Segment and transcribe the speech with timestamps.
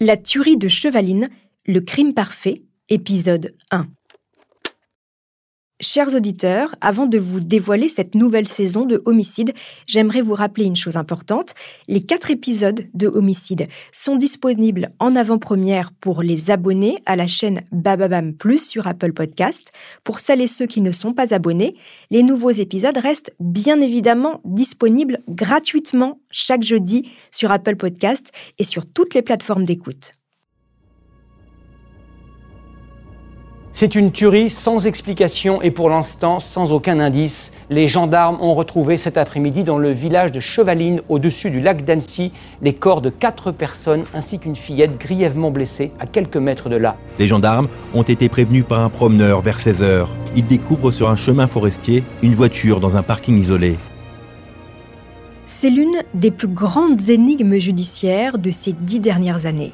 [0.00, 1.28] La tuerie de Chevaline,
[1.66, 3.88] le crime parfait, épisode 1.
[5.80, 9.52] Chers auditeurs, avant de vous dévoiler cette nouvelle saison de Homicide,
[9.86, 11.54] j'aimerais vous rappeler une chose importante.
[11.86, 17.60] Les quatre épisodes de Homicide sont disponibles en avant-première pour les abonnés à la chaîne
[17.70, 19.70] Bababam Plus sur Apple Podcast.
[20.02, 21.76] Pour celles et ceux qui ne sont pas abonnés,
[22.10, 28.84] les nouveaux épisodes restent bien évidemment disponibles gratuitement chaque jeudi sur Apple Podcast et sur
[28.84, 30.10] toutes les plateformes d'écoute.
[33.80, 37.52] C'est une tuerie sans explication et pour l'instant sans aucun indice.
[37.70, 42.32] Les gendarmes ont retrouvé cet après-midi dans le village de Chevaline, au-dessus du lac d'Annecy,
[42.60, 46.96] les corps de quatre personnes ainsi qu'une fillette grièvement blessée à quelques mètres de là.
[47.20, 50.10] Les gendarmes ont été prévenus par un promeneur vers 16 heures.
[50.34, 53.78] Ils découvrent sur un chemin forestier une voiture dans un parking isolé.
[55.46, 59.72] C'est l'une des plus grandes énigmes judiciaires de ces dix dernières années.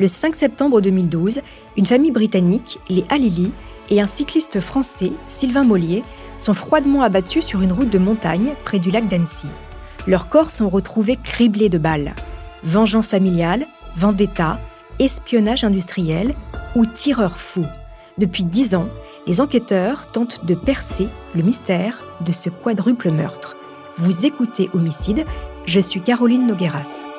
[0.00, 1.42] Le 5 septembre 2012,
[1.76, 3.52] une famille britannique, les Halili,
[3.90, 6.02] et un cycliste français, Sylvain Mollier,
[6.38, 9.48] sont froidement abattus sur une route de montagne près du lac d'Annecy.
[10.06, 12.14] Leurs corps sont retrouvés criblés de balles.
[12.64, 14.58] Vengeance familiale, vendetta,
[14.98, 16.34] espionnage industriel
[16.74, 17.66] ou tireur fou.
[18.16, 18.88] Depuis dix ans,
[19.26, 23.54] les enquêteurs tentent de percer le mystère de ce quadruple meurtre.
[23.98, 25.26] Vous écoutez Homicide,
[25.66, 27.09] je suis Caroline Nogueras.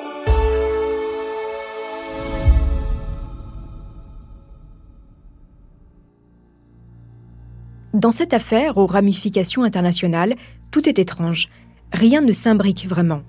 [7.94, 10.34] Dans cette affaire aux ramifications internationales,
[10.70, 11.48] tout est étrange.
[11.92, 13.20] Rien ne s'imbrique vraiment.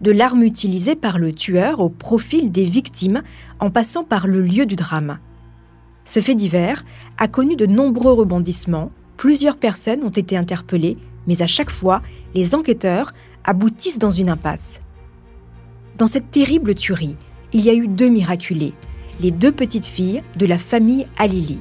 [0.00, 3.22] De l'arme utilisée par le tueur au profil des victimes
[3.60, 5.18] en passant par le lieu du drame.
[6.04, 6.84] Ce fait divers
[7.16, 10.96] a connu de nombreux rebondissements, plusieurs personnes ont été interpellées,
[11.28, 12.02] mais à chaque fois,
[12.34, 13.12] les enquêteurs
[13.44, 14.80] aboutissent dans une impasse.
[15.96, 17.16] Dans cette terrible tuerie,
[17.52, 18.74] il y a eu deux miraculés,
[19.20, 21.60] les deux petites filles de la famille Alili.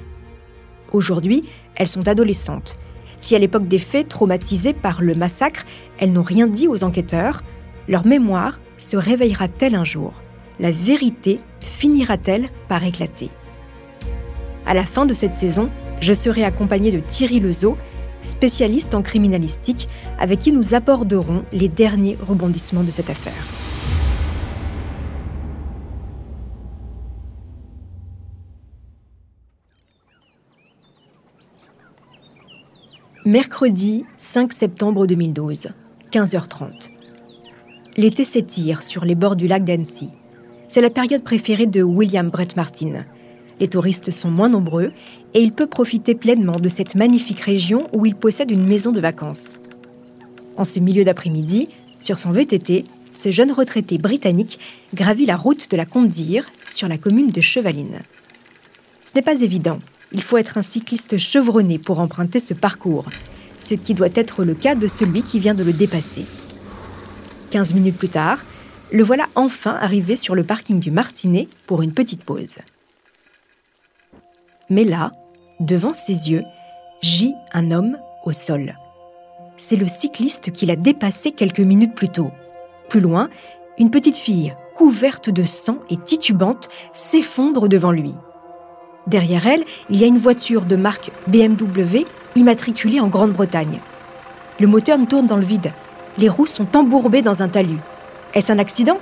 [0.91, 1.43] Aujourd'hui,
[1.75, 2.77] elles sont adolescentes.
[3.17, 5.63] Si à l'époque des faits, traumatisées par le massacre,
[5.99, 7.43] elles n'ont rien dit aux enquêteurs,
[7.87, 10.13] leur mémoire se réveillera-t-elle un jour?
[10.59, 13.29] La vérité finira-t-elle par éclater?
[14.65, 15.69] À la fin de cette saison,
[16.01, 17.77] je serai accompagnée de Thierry Lezeau,
[18.21, 19.87] spécialiste en criminalistique,
[20.19, 23.33] avec qui nous aborderons les derniers rebondissements de cette affaire.
[33.27, 35.69] Mercredi 5 septembre 2012,
[36.11, 36.91] 15h30.
[37.97, 40.09] L'été s'étire sur les bords du lac d'Annecy.
[40.69, 43.03] C'est la période préférée de William Brett Martin.
[43.59, 44.91] Les touristes sont moins nombreux
[45.33, 49.01] et il peut profiter pleinement de cette magnifique région où il possède une maison de
[49.01, 49.57] vacances.
[50.55, 51.69] En ce milieu d'après-midi,
[51.99, 54.59] sur son VTT, ce jeune retraité britannique
[54.93, 58.01] gravit la route de la Comte d'Ire sur la commune de Chevaline.
[59.03, 59.79] Ce n'est pas évident,
[60.11, 63.05] il faut être un cycliste chevronné pour emprunter ce parcours,
[63.57, 66.25] ce qui doit être le cas de celui qui vient de le dépasser.
[67.51, 68.43] 15 minutes plus tard,
[68.91, 72.57] le voilà enfin arrivé sur le parking du Martinet pour une petite pause.
[74.69, 75.11] Mais là,
[75.59, 76.43] devant ses yeux,
[77.01, 78.77] gît un homme au sol.
[79.57, 82.31] C'est le cycliste qui l'a dépassé quelques minutes plus tôt.
[82.89, 83.29] Plus loin,
[83.77, 88.13] une petite fille, couverte de sang et titubante, s'effondre devant lui.
[89.07, 92.05] Derrière elle, il y a une voiture de marque BMW
[92.35, 93.79] immatriculée en Grande-Bretagne.
[94.59, 95.73] Le moteur tourne dans le vide.
[96.17, 97.79] Les roues sont embourbées dans un talus.
[98.33, 98.97] Est-ce un accident?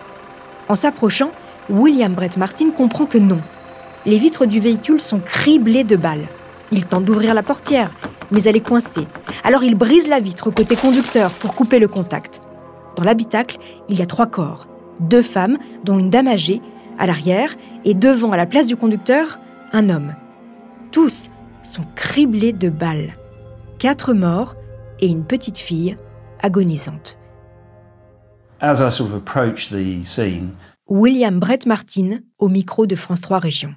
[0.67, 1.31] En s'approchant,
[1.69, 3.39] William Brett Martin comprend que non.
[4.05, 6.27] Les vitres du véhicule sont criblées de balles.
[6.71, 7.91] Il tente d'ouvrir la portière,
[8.31, 9.07] mais elle est coincée.
[9.43, 12.41] Alors il brise la vitre côté conducteur pour couper le contact.
[12.97, 13.57] Dans l'habitacle,
[13.89, 14.67] il y a trois corps.
[14.99, 16.61] Deux femmes, dont une dame âgée,
[16.99, 17.55] à l'arrière,
[17.85, 19.39] et devant, à la place du conducteur,
[19.73, 20.15] un homme.
[20.91, 21.29] Tous
[21.63, 23.15] sont criblés de balles.
[23.79, 24.55] Quatre morts
[24.99, 25.97] et une petite fille
[26.41, 27.17] agonisante.
[30.87, 33.73] William Brett Martin au micro de France 3 Régions.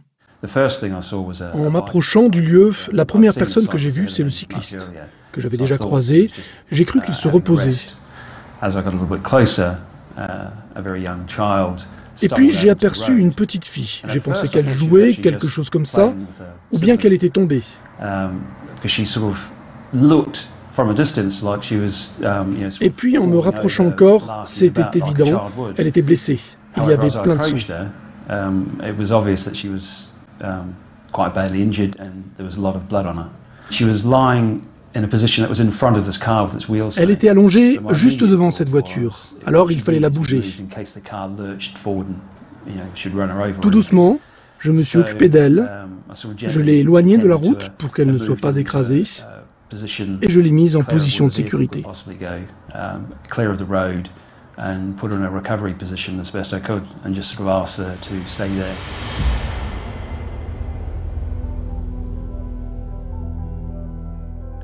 [1.55, 4.91] En m'approchant du lieu, la première personne que j'ai vue, c'est le cycliste,
[5.33, 6.31] que j'avais déjà croisé.
[6.71, 7.75] J'ai cru qu'il se reposait.
[12.23, 14.03] Et puis j'ai aperçu une petite fille.
[14.09, 16.15] J'ai pensé qu'elle jouait, quelque chose comme ça,
[16.73, 17.63] ou bien qu'elle était tombée.
[22.81, 26.41] Et puis en me rapprochant encore, c'était évident, elle était blessée.
[26.77, 27.57] Il y avait plein de sang.
[36.97, 40.43] Elle était allongée juste devant cette voiture, alors il fallait la bouger.
[43.61, 44.19] Tout doucement,
[44.59, 48.19] je me suis occupé d'elle, um, je l'ai éloignée de la route pour qu'elle ne
[48.19, 49.03] soit pas écrasée,
[50.23, 51.83] et je l'ai mise en position de sécurité.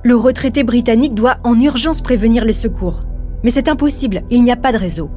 [0.04, 3.04] Le retraité britannique doit en urgence prévenir les secours.
[3.44, 5.10] Mais c'est impossible, il n'y a pas de réseau.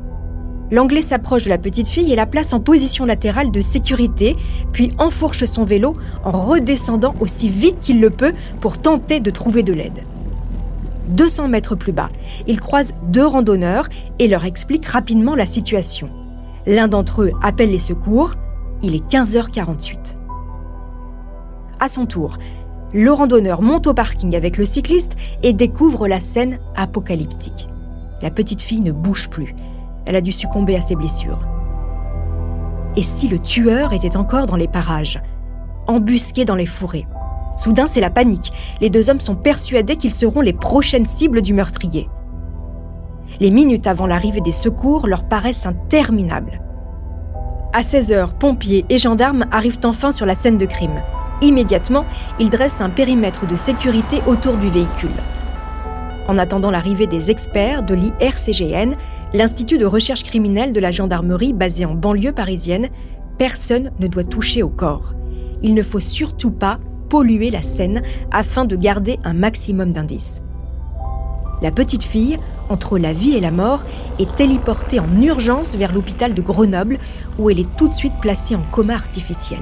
[0.70, 4.36] L'Anglais s'approche de la petite fille et la place en position latérale de sécurité,
[4.74, 9.64] puis enfourche son vélo en redescendant aussi vite qu'il le peut pour tenter de trouver
[9.64, 10.04] de l'aide.
[11.08, 12.10] 200 mètres plus bas,
[12.46, 13.88] il croise deux randonneurs
[14.20, 16.10] et leur explique rapidement la situation.
[16.68, 18.36] L'un d'entre eux appelle les secours,
[18.84, 20.18] il est 15h48.
[21.80, 22.38] À son tour,
[22.95, 27.68] le randonneur monte au parking avec le cycliste et découvre la scène apocalyptique.
[28.21, 29.53] La petite fille ne bouge plus.
[30.06, 31.45] Elle a dû succomber à ses blessures.
[32.95, 35.21] Et si le tueur était encore dans les parages,
[35.88, 37.06] embusqué dans les fourrés
[37.57, 38.53] Soudain, c'est la panique.
[38.80, 42.09] Les deux hommes sont persuadés qu'ils seront les prochaines cibles du meurtrier.
[43.42, 46.62] Les minutes avant l'arrivée des secours leur paraissent interminables.
[47.74, 51.01] À 16 heures, pompiers et gendarmes arrivent enfin sur la scène de crime.
[51.42, 52.06] Immédiatement,
[52.40, 55.12] ils dressent un périmètre de sécurité autour du véhicule.
[56.28, 58.96] En attendant l'arrivée des experts de l'IRCGN,
[59.34, 62.90] l'Institut de recherche criminelle de la gendarmerie basé en banlieue parisienne,
[63.38, 65.14] personne ne doit toucher au corps.
[65.62, 66.80] Il ne faut surtout pas
[67.10, 70.42] polluer la scène afin de garder un maximum d'indices.
[71.62, 72.40] La petite fille,
[72.70, 73.84] entre la vie et la mort,
[74.20, 76.98] est téléportée en urgence vers l'hôpital de Grenoble
[77.38, 79.62] où elle est tout de suite placée en coma artificiel.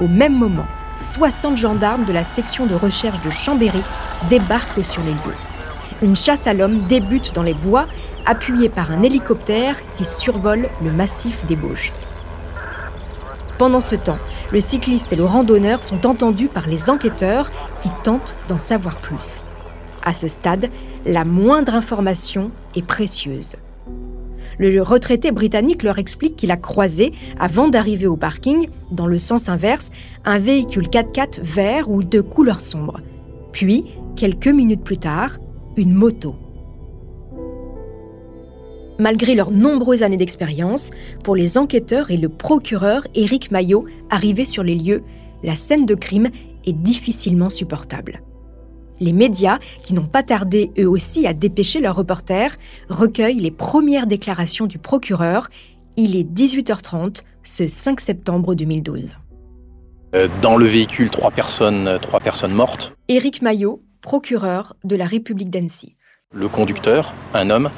[0.00, 0.66] Au même moment,
[0.96, 3.82] 60 gendarmes de la section de recherche de Chambéry
[4.28, 5.36] débarquent sur les lieux.
[6.02, 7.86] Une chasse à l'homme débute dans les bois,
[8.24, 11.92] appuyée par un hélicoptère qui survole le massif des Bauges.
[13.58, 14.18] Pendant ce temps,
[14.52, 17.50] le cycliste et le randonneur sont entendus par les enquêteurs
[17.82, 19.42] qui tentent d'en savoir plus.
[20.04, 20.68] À ce stade,
[21.06, 23.56] la moindre information est précieuse.
[24.58, 29.48] Le retraité britannique leur explique qu'il a croisé, avant d'arriver au parking, dans le sens
[29.48, 29.90] inverse,
[30.24, 33.00] un véhicule 4x4 vert ou de couleur sombre.
[33.52, 33.84] Puis,
[34.16, 35.38] quelques minutes plus tard,
[35.76, 36.34] une moto.
[38.98, 40.90] Malgré leurs nombreuses années d'expérience,
[41.22, 45.04] pour les enquêteurs et le procureur Éric Maillot arrivés sur les lieux,
[45.44, 46.30] la scène de crime
[46.66, 48.22] est difficilement supportable.
[49.00, 52.56] Les médias, qui n'ont pas tardé eux aussi à dépêcher leurs reporters,
[52.88, 55.48] recueillent les premières déclarations du procureur.
[55.96, 59.10] Il est 18h30 ce 5 septembre 2012.
[60.14, 62.94] Euh, dans le véhicule, trois personnes, trois personnes mortes.
[63.08, 65.96] Éric Maillot, procureur de la République d'Annecy.
[66.34, 67.70] Le conducteur, un homme,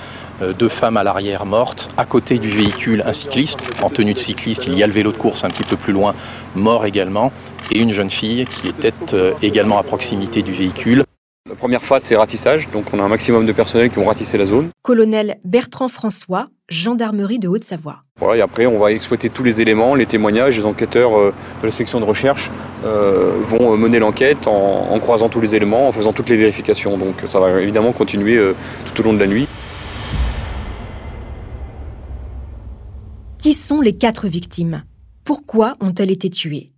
[0.43, 4.19] euh, deux femmes à l'arrière mortes, à côté du véhicule un cycliste, en tenue de
[4.19, 6.15] cycliste, il y a le vélo de course un petit peu plus loin,
[6.56, 7.32] mort également,
[7.70, 11.05] et une jeune fille qui était euh, également à proximité du véhicule.
[11.51, 14.39] La première phase, c'est ratissage, donc on a un maximum de personnel qui ont ratissé
[14.39, 14.71] la zone.
[14.83, 18.05] Colonel Bertrand François, gendarmerie de Haute-Savoie.
[18.21, 20.57] Voilà, et après, on va exploiter tous les éléments, les témoignages.
[20.57, 22.53] Les enquêteurs euh, de la section de recherche
[22.85, 26.97] vont mener l'enquête en, croisant tous les éléments, en faisant toutes les vérifications.
[26.97, 28.41] Donc ça va évidemment continuer
[28.87, 29.49] tout au long de la nuit.
[33.39, 34.85] Qui sont les quatre victimes?
[35.25, 36.71] Pourquoi ont-elles été tuées?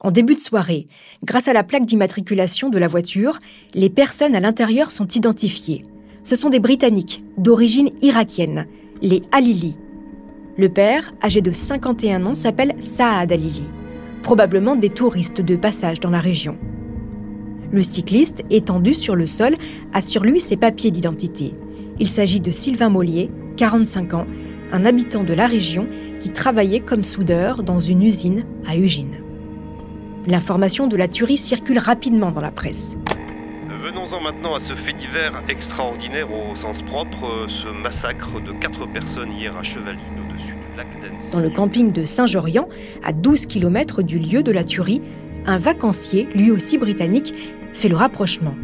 [0.00, 0.86] En début de soirée,
[1.24, 3.38] grâce à la plaque d'immatriculation de la voiture,
[3.72, 5.84] les personnes à l'intérieur sont identifiées.
[6.22, 8.66] Ce sont des Britanniques d'origine irakienne,
[9.00, 9.78] les Alili.
[10.58, 13.62] Le père, âgé de 51 ans, s'appelle Saad Alili,
[14.22, 16.58] probablement des touristes de passage dans la région.
[17.72, 19.56] Le cycliste, étendu sur le sol,
[19.94, 21.54] a sur lui ses papiers d'identité.
[21.98, 24.26] Il s'agit de Sylvain Mollier, 45 ans,
[24.72, 25.88] un habitant de la région
[26.20, 29.25] qui travaillait comme soudeur dans une usine à Eugene.
[30.26, 32.96] L'information de la tuerie circule rapidement dans la presse.
[33.84, 39.30] Venons-en maintenant à ce fait divers extraordinaire au sens propre, ce massacre de quatre personnes
[39.30, 41.30] hier à Chevaline au-dessus du lac d'Annecy.
[41.32, 42.68] Dans le camping de Saint-Jorian,
[43.04, 45.02] à 12 km du lieu de la tuerie,
[45.46, 47.32] un vacancier, lui aussi britannique,
[47.72, 48.54] fait le rapprochement.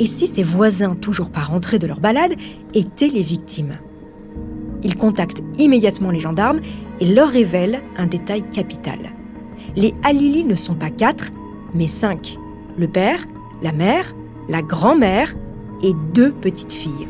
[0.00, 2.34] Et si ses voisins, toujours pas rentrés de leur balade,
[2.74, 3.78] étaient les victimes?
[4.82, 6.60] Il contacte immédiatement les gendarmes
[7.00, 9.15] et leur révèle un détail capital.
[9.76, 11.30] Les Halili ne sont pas quatre,
[11.74, 12.38] mais cinq.
[12.78, 13.20] Le père,
[13.60, 14.14] la mère,
[14.48, 15.34] la grand-mère
[15.82, 17.08] et deux petites filles.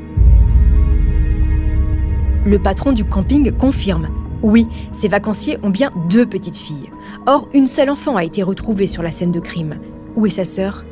[2.45, 4.09] Le patron du camping confirme.
[4.43, 6.91] Oui, ces vacanciers ont bien deux petites filles.
[7.27, 9.79] Or, une seule enfant a été retrouvée sur la scène de crime.
[10.17, 10.85] Où est sa sœur?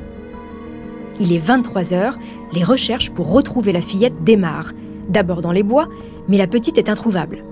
[1.19, 2.19] Il est 23 heures,
[2.53, 4.73] les recherches pour retrouver la fillette démarrent.
[5.09, 5.89] D'abord dans les bois,
[6.29, 7.45] mais la petite est introuvable.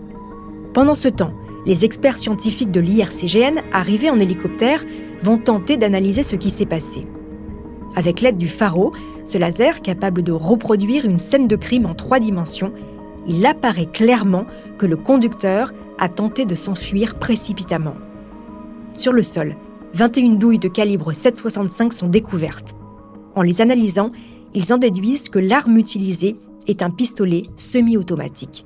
[0.75, 1.33] Pendant ce temps,
[1.67, 4.85] les experts scientifiques de l'IRCGN, arrivés en hélicoptère,
[5.23, 7.07] vont tenter d'analyser ce qui s'est passé.
[7.95, 8.93] Avec l'aide du pharo,
[9.25, 12.73] ce laser capable de reproduire une scène de crime en trois dimensions,
[13.27, 14.47] il apparaît clairement
[14.79, 17.95] que le conducteur a tenté de s'enfuir précipitamment.
[18.95, 19.57] Sur le sol,
[19.95, 22.75] 21 douilles de calibre 7,65 sont découvertes.
[23.37, 24.11] En les analysant,
[24.55, 28.65] ils en déduisent que l'arme utilisée est un pistolet semi-automatique,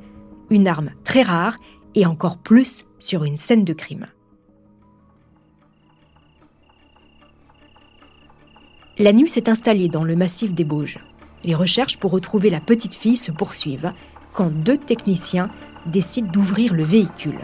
[0.50, 1.56] une arme très rare
[1.94, 4.06] et encore plus sur une scène de crime.
[8.98, 10.98] La nuit s'est installée dans le massif des Bauges.
[11.44, 13.92] Les recherches pour retrouver la petite fille se poursuivent
[14.32, 15.50] quand deux techniciens
[15.86, 17.40] décident d'ouvrir le véhicule.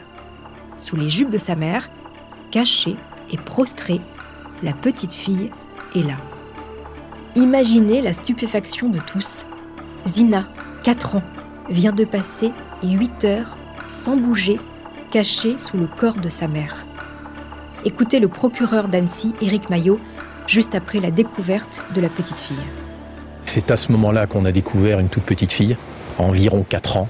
[0.78, 1.90] Sous les jupes de sa mère,
[2.50, 2.97] cachée
[3.30, 4.00] et prostrée,
[4.62, 5.50] la petite fille
[5.94, 6.16] est là.
[7.37, 9.47] Imaginez la stupéfaction de tous.
[10.06, 10.49] Zina,
[10.82, 11.23] 4 ans,
[11.71, 13.56] vient de passer 8 heures
[13.88, 14.59] sans bouger,
[15.12, 16.87] cachée sous le corps de sa mère.
[17.85, 20.00] Écoutez le procureur d'Annecy, Éric Maillot,
[20.47, 22.64] juste après la découverte de la petite fille.
[23.45, 25.76] C'est à ce moment-là qu'on a découvert une toute petite fille,
[26.16, 27.09] environ 4 ans,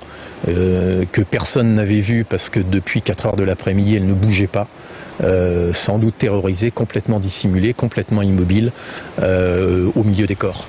[0.48, 4.48] euh, que personne n'avait vue parce que depuis 4 heures de l'après-midi, elle ne bougeait
[4.48, 4.66] pas.
[5.22, 8.72] Euh, sans doute terrorisée, complètement dissimulée, complètement immobile,
[9.20, 10.66] euh, au milieu des corps.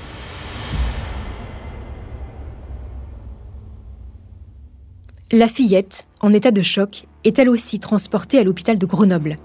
[5.32, 9.38] La fillette, en état de choc, est elle aussi transportée à l'hôpital de Grenoble.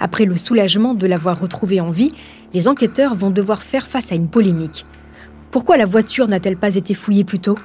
[0.00, 2.12] Après le soulagement de l'avoir retrouvée en vie,
[2.52, 4.84] les enquêteurs vont devoir faire face à une polémique.
[5.50, 7.56] Pourquoi la voiture n'a-t-elle pas été fouillée plus tôt?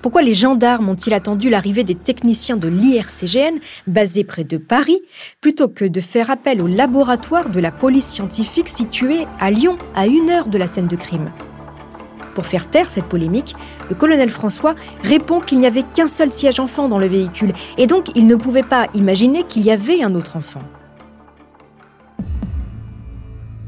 [0.00, 3.58] Pourquoi les gendarmes ont-ils attendu l'arrivée des techniciens de l'IRCGN,
[3.88, 5.00] basés près de Paris,
[5.40, 10.06] plutôt que de faire appel au laboratoire de la police scientifique situé à Lyon, à
[10.06, 11.32] une heure de la scène de crime?
[12.34, 13.54] Pour faire taire cette polémique,
[13.88, 17.86] le colonel François répond qu'il n'y avait qu'un seul siège enfant dans le véhicule et
[17.86, 20.62] donc il ne pouvait pas imaginer qu'il y avait un autre enfant.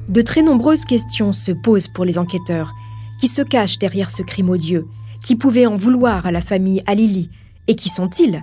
[0.09, 2.73] De très nombreuses questions se posent pour les enquêteurs.
[3.19, 4.87] Qui se cachent derrière ce crime odieux
[5.23, 7.31] Qui pouvait en vouloir à la famille Alili
[7.69, 8.43] Et qui sont-ils?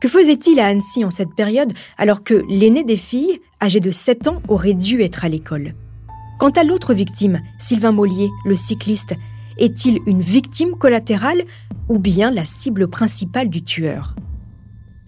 [0.00, 4.28] Que faisait-il à Annecy en cette période alors que l'aîné des filles, âgé de 7
[4.28, 5.74] ans, aurait dû être à l'école?
[6.38, 9.14] Quant à l'autre victime, Sylvain Mollier, le cycliste,
[9.56, 11.44] est-il une victime collatérale
[11.88, 14.16] ou bien la cible principale du tueur?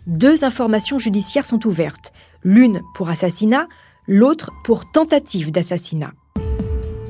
[0.06, 2.12] Deux informations judiciaires sont ouvertes,
[2.44, 3.66] l'une pour assassinat,
[4.06, 6.12] l'autre pour tentative d'assassinat.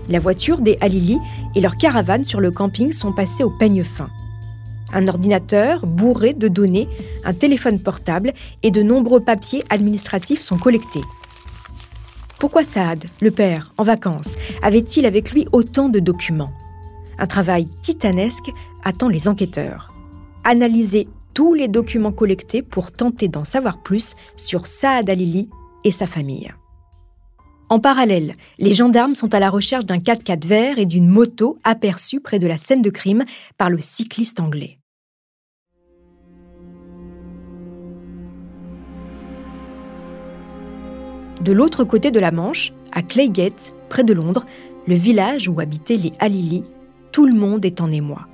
[0.08, 1.18] La voiture des Halili
[1.54, 4.08] et leur caravane sur le camping sont passés au peigne fin.
[4.94, 6.88] Un ordinateur bourré de données,
[7.25, 8.32] un téléphone portable
[8.62, 11.02] et de nombreux papiers administratifs sont collectés.
[12.38, 16.52] Pourquoi Saad, le père, en vacances, avait-il avec lui autant de documents?
[17.19, 18.50] Un travail titanesque
[18.85, 19.95] attend les enquêteurs.
[20.45, 25.49] Analyser tous les documents collectés pour tenter d'en savoir plus sur Saad Alili
[25.85, 26.52] et sa famille.
[27.71, 32.21] En parallèle, les gendarmes sont à la recherche d'un 4x4 vert et d'une moto aperçue
[32.21, 33.25] près de la scène de crime
[33.57, 34.75] par le cycliste anglais.
[41.40, 44.47] De l'autre côté de la Manche, à Claygate, près de Londres,
[44.87, 46.64] le village où habitaient les Halili,
[47.12, 48.26] tout le monde est en émoi.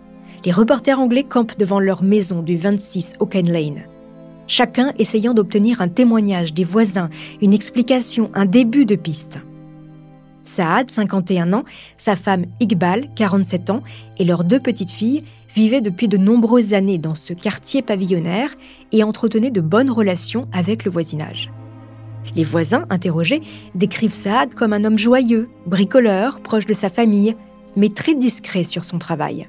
[0.44, 3.82] Les reporters anglais campent devant leur maison du 26 Oaken Lane
[4.52, 7.08] chacun essayant d'obtenir un témoignage des voisins,
[7.40, 9.38] une explication, un début de piste.
[10.44, 11.64] Saad, 51 ans,
[11.96, 13.82] sa femme Iqbal, 47 ans,
[14.18, 18.54] et leurs deux petites filles vivaient depuis de nombreuses années dans ce quartier pavillonnaire
[18.90, 21.50] et entretenaient de bonnes relations avec le voisinage.
[22.36, 23.42] Les voisins, interrogés,
[23.74, 27.36] décrivent Saad comme un homme joyeux, bricoleur, proche de sa famille,
[27.76, 29.48] mais très discret sur son travail.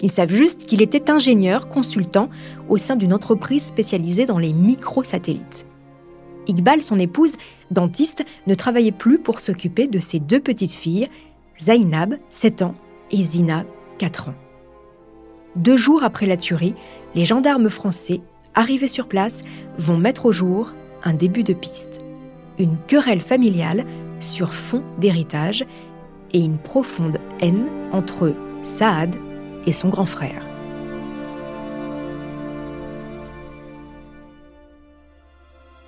[0.00, 2.28] Ils savent juste qu'il était ingénieur consultant
[2.68, 5.66] au sein d'une entreprise spécialisée dans les microsatellites.
[6.48, 7.36] Iqbal, son épouse,
[7.70, 11.06] dentiste, ne travaillait plus pour s'occuper de ses deux petites filles,
[11.60, 12.74] Zainab, 7 ans,
[13.12, 13.64] et Zina,
[13.98, 14.34] 4 ans.
[15.54, 16.74] Deux jours après la tuerie,
[17.14, 18.22] les gendarmes français,
[18.54, 19.44] arrivés sur place,
[19.78, 20.72] vont mettre au jour
[21.04, 22.00] un début de piste.
[22.58, 23.84] Une querelle familiale
[24.20, 25.64] sur fond d'héritage
[26.32, 29.16] et une profonde haine entre Saad
[29.66, 30.46] et son grand frère.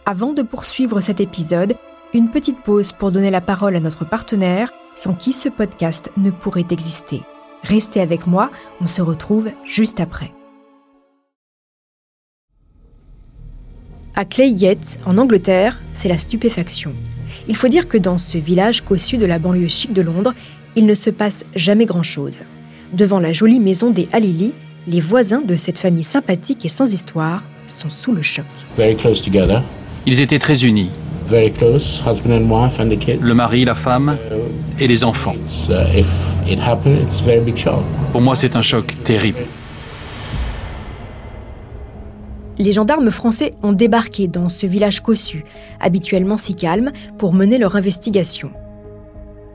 [0.06, 1.76] Avant de poursuivre cet épisode,
[2.12, 6.30] une petite pause pour donner la parole à notre partenaire, sans qui ce podcast ne
[6.30, 7.22] pourrait exister.
[7.62, 10.32] Restez avec moi, on se retrouve juste après.
[14.16, 16.92] À Clayette, en Angleterre, c'est la stupéfaction.
[17.48, 20.34] Il faut dire que dans ce village cossu de la banlieue chic de Londres,
[20.76, 22.44] il ne se passe jamais grand-chose.
[22.92, 24.52] Devant la jolie maison des Halili,
[24.86, 28.44] les voisins de cette famille sympathique et sans histoire sont sous le choc.
[30.06, 30.90] Ils étaient très unis.
[31.28, 34.16] Le mari, la femme
[34.78, 35.34] et les enfants.
[35.68, 36.04] Uh,
[38.12, 39.40] Pour moi, c'est un choc terrible.
[42.58, 45.44] Les gendarmes français ont débarqué dans ce village cossu,
[45.80, 48.50] habituellement si calme, pour mener leur investigation.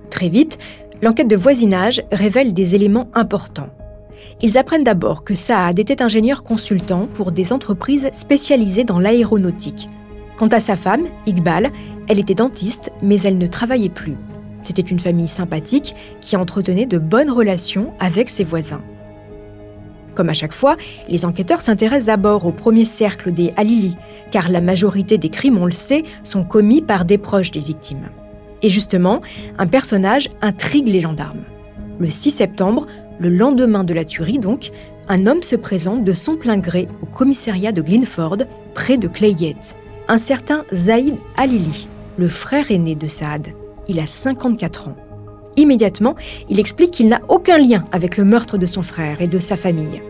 [0.10, 0.58] Très vite,
[1.02, 3.70] l'enquête de voisinage révèle des éléments importants.
[4.42, 9.90] Ils apprennent d'abord que Saad était ingénieur consultant pour des entreprises spécialisées dans l'aéronautique.
[10.36, 11.72] Quant à sa femme, Iqbal,
[12.08, 14.18] elle était dentiste, mais elle ne travaillait plus.
[14.62, 18.82] C'était une famille sympathique qui entretenait de bonnes relations avec ses voisins.
[20.20, 20.76] Comme à chaque fois,
[21.08, 23.96] les enquêteurs s'intéressent d'abord au premier cercle des Halili,
[24.32, 28.10] car la majorité des crimes, on le sait, sont commis par des proches des victimes.
[28.62, 29.22] Et justement,
[29.58, 31.44] un personnage intrigue les gendarmes.
[32.00, 32.86] Le 6 septembre,
[33.18, 34.72] le lendemain de la tuerie donc,
[35.08, 38.40] un homme se présente de son plein gré au commissariat de Glenford,
[38.74, 39.74] près de Clayette.
[40.10, 43.54] Un certain Zaïd Halili, le frère aîné de Saad.
[43.88, 44.98] Il a 54 ans.
[45.56, 46.16] Immédiatement,
[46.50, 49.56] il explique qu'il n'a aucun lien avec le meurtre de son frère et de sa
[49.56, 50.02] famille.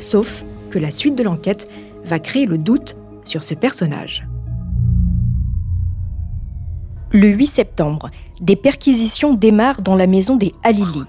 [0.00, 1.68] Sauf que la suite de l'enquête
[2.04, 4.26] va créer le doute sur ce personnage.
[7.10, 11.02] Le 8 septembre, des perquisitions démarrent dans la maison des Halili.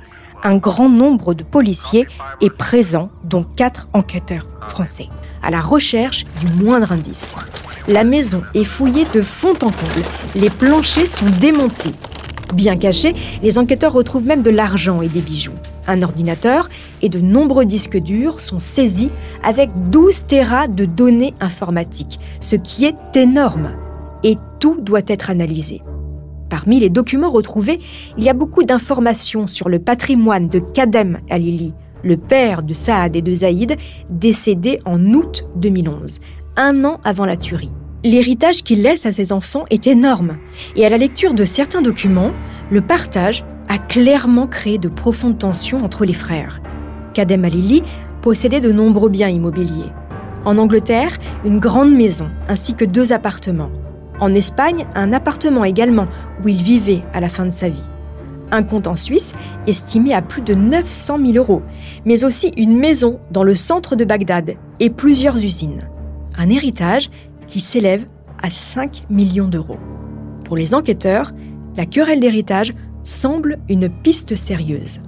[0.43, 2.07] Un grand nombre de policiers
[2.41, 5.09] est présent, dont quatre enquêteurs français,
[5.43, 7.33] à la recherche du moindre indice.
[7.89, 10.05] La maison est fouillée de fond en comble.
[10.35, 11.91] Les planchers sont démontés.
[12.53, 15.51] Bien cachés, les enquêteurs retrouvent même de l'argent et des bijoux.
[15.89, 16.69] Un ordinateur
[17.01, 19.09] et de nombreux disques durs sont saisis
[19.43, 23.71] avec 12 terras de données informatiques, ce qui est énorme.
[24.23, 25.81] Et tout doit être analysé.
[26.47, 27.79] Parmi les documents retrouvés,
[28.17, 31.73] il y a beaucoup d'informations sur le patrimoine de Kadem Alili,
[32.03, 33.75] le père de Saad et de Zaïd,
[34.11, 36.19] décédé en août 2011,
[36.55, 37.71] un an avant la tuerie.
[38.03, 40.37] L'héritage qu'il laisse à ses enfants est énorme,
[40.75, 42.31] et à la lecture de certains documents,
[42.69, 46.59] le partage a clairement créé de profondes tensions entre les frères.
[47.13, 47.83] Kadem Alili
[48.21, 49.91] possédait de nombreux biens immobiliers.
[50.43, 53.71] En Angleterre, une grande maison ainsi que deux appartements.
[54.19, 56.07] En Espagne, un appartement également,
[56.43, 57.87] où il vivait à la fin de sa vie.
[58.51, 59.33] Un compte en Suisse,
[59.67, 61.61] estimé à plus de 900 000 euros,
[62.05, 65.87] mais aussi une maison dans le centre de Bagdad et plusieurs usines.
[66.37, 67.11] Un héritage
[67.45, 68.05] qui s'élève
[68.41, 69.79] à 5 millions d'euros.
[70.45, 71.31] Pour les enquêteurs,
[71.77, 75.01] la querelle d'héritage semble une piste sérieuse.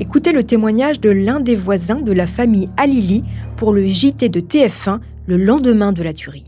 [0.00, 3.22] Écoutez le témoignage de l'un des voisins de la famille Alili
[3.56, 6.44] pour le JT de TF1 le lendemain de la tuerie.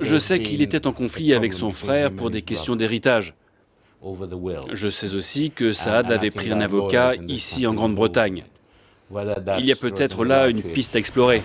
[0.00, 3.34] Je sais qu'il était en conflit avec son frère pour des questions d'héritage.
[4.02, 8.44] Je sais aussi que Saad avait pris un avocat ici en Grande-Bretagne.
[9.58, 11.42] Il y a peut-être là une piste à explorer.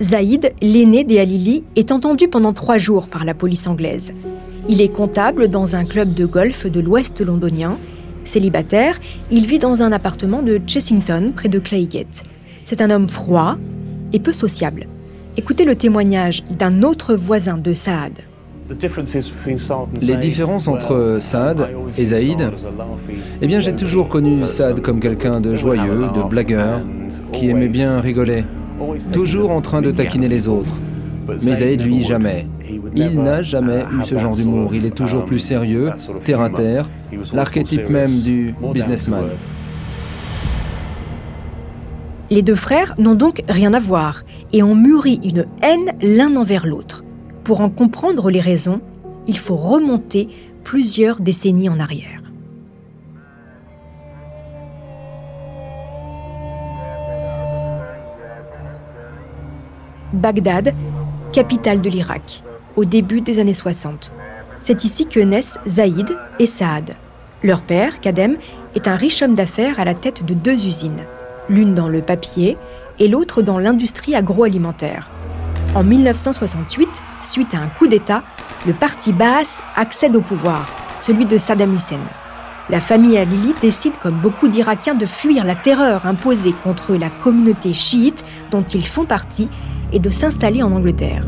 [0.00, 4.14] Zaïd, l'aîné des Halili, est entendu pendant trois jours par la police anglaise.
[4.72, 7.76] Il est comptable dans un club de golf de l'ouest londonien.
[8.24, 9.00] Célibataire,
[9.32, 12.22] il vit dans un appartement de Chessington, près de Claygate.
[12.62, 13.56] C'est un homme froid
[14.12, 14.86] et peu sociable.
[15.36, 18.20] Écoutez le témoignage d'un autre voisin de Saad.
[20.00, 21.66] Les différences entre Saad
[21.98, 22.52] et Zaïd
[23.42, 26.78] Eh bien, j'ai toujours connu Saad comme quelqu'un de joyeux, de blagueur,
[27.32, 28.44] qui aimait bien rigoler,
[29.12, 30.76] toujours en train de taquiner les autres.
[31.42, 32.46] Mais Zaïd, lui, jamais.
[32.94, 34.74] Il n'a jamais eu ce genre d'humour.
[34.74, 35.90] Il est toujours plus sérieux,
[36.24, 36.88] terre à terre,
[37.32, 39.26] l'archétype même du businessman.
[42.30, 44.22] Les deux frères n'ont donc rien à voir
[44.52, 47.02] et ont mûri une haine l'un envers l'autre.
[47.42, 48.80] Pour en comprendre les raisons,
[49.26, 50.28] il faut remonter
[50.62, 52.20] plusieurs décennies en arrière.
[60.12, 60.74] Bagdad,
[61.32, 62.42] capitale de l'Irak,
[62.76, 64.12] au début des années 60.
[64.60, 66.94] C'est ici que naissent Zaïd et Saad.
[67.42, 68.36] Leur père, Kadem,
[68.74, 71.02] est un riche homme d'affaires à la tête de deux usines
[71.50, 72.56] l'une dans le papier
[72.98, 75.10] et l'autre dans l'industrie agroalimentaire.
[75.74, 76.88] En 1968,
[77.22, 78.22] suite à un coup d'État,
[78.66, 82.00] le parti Baas accède au pouvoir, celui de Saddam Hussein.
[82.68, 87.72] La famille Alili décide, comme beaucoup d'Irakiens, de fuir la terreur imposée contre la communauté
[87.72, 89.48] chiite dont ils font partie
[89.92, 91.24] et de s'installer en Angleterre.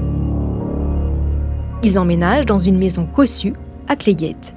[1.82, 3.54] Ils emménagent dans une maison cossue
[3.88, 4.54] à Clayette.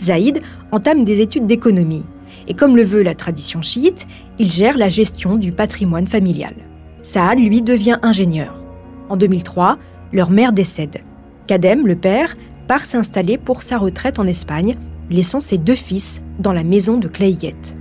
[0.00, 2.04] Zaïd entame des études d'économie
[2.48, 4.06] et comme le veut la tradition chiite,
[4.38, 6.54] il gère la gestion du patrimoine familial.
[7.02, 8.62] Saad, lui, devient ingénieur.
[9.08, 9.78] En 2003,
[10.12, 10.98] leur mère décède.
[11.46, 14.76] Kadem, le père, part s'installer pour sa retraite en Espagne,
[15.10, 17.76] laissant ses deux fils dans la maison de Clayette.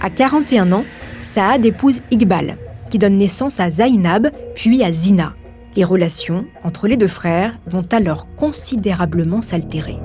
[0.00, 0.84] À 41 ans,
[1.22, 2.56] Saad épouse Iqbal,
[2.90, 5.34] qui donne naissance à Zainab, puis à Zina.
[5.76, 9.98] Les relations entre les deux frères vont alors considérablement s'altérer.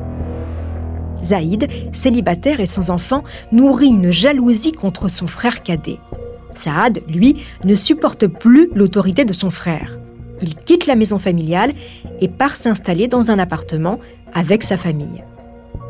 [1.24, 6.00] Zaïd, célibataire et sans enfant, nourrit une jalousie contre son frère cadet.
[6.54, 9.98] Saad, lui, ne supporte plus l'autorité de son frère.
[10.42, 11.74] Il quitte la maison familiale
[12.20, 14.00] et part s'installer dans un appartement
[14.34, 15.24] avec sa famille.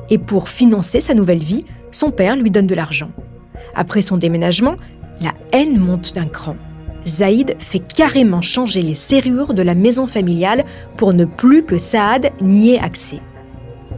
[0.09, 3.09] Et pour financer sa nouvelle vie, son père lui donne de l'argent.
[3.73, 4.75] Après son déménagement,
[5.21, 6.55] la haine monte d'un cran.
[7.05, 10.65] Zaïd fait carrément changer les serrures de la maison familiale
[10.97, 13.19] pour ne plus que Saad n'y ait accès.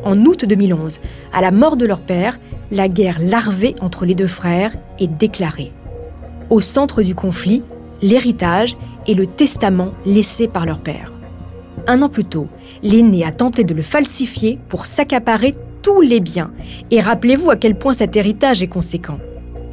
[0.03, 0.99] En août 2011,
[1.31, 2.39] à la mort de leur père,
[2.71, 5.71] la guerre larvée entre les deux frères est déclarée.
[6.49, 7.63] Au centre du conflit,
[8.01, 8.75] l'héritage
[9.07, 11.11] et le testament laissé par leur père.
[11.87, 12.47] Un an plus tôt,
[12.81, 16.51] l'aîné a tenté de le falsifier pour s'accaparer tous les biens.
[16.91, 19.19] Et rappelez-vous à quel point cet héritage est conséquent.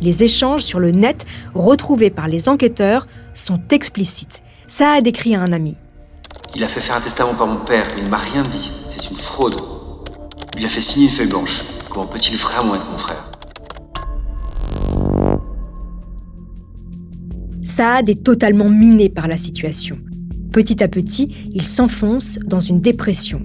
[0.00, 3.06] Les échanges sur le net retrouvés par les enquêteurs
[3.40, 4.42] sont explicites.
[4.68, 5.76] Ça a décrit à un ami.
[6.54, 8.72] Il a fait faire un testament par mon père, mais il ne m'a rien dit.
[8.88, 9.56] C'est une fraude.
[10.56, 11.62] Il a fait signer une feuille blanche.
[11.90, 13.30] Comment peut-il vraiment être mon frère?
[17.64, 19.96] Saad est totalement miné par la situation.
[20.52, 23.40] Petit à petit, il s'enfonce dans une dépression.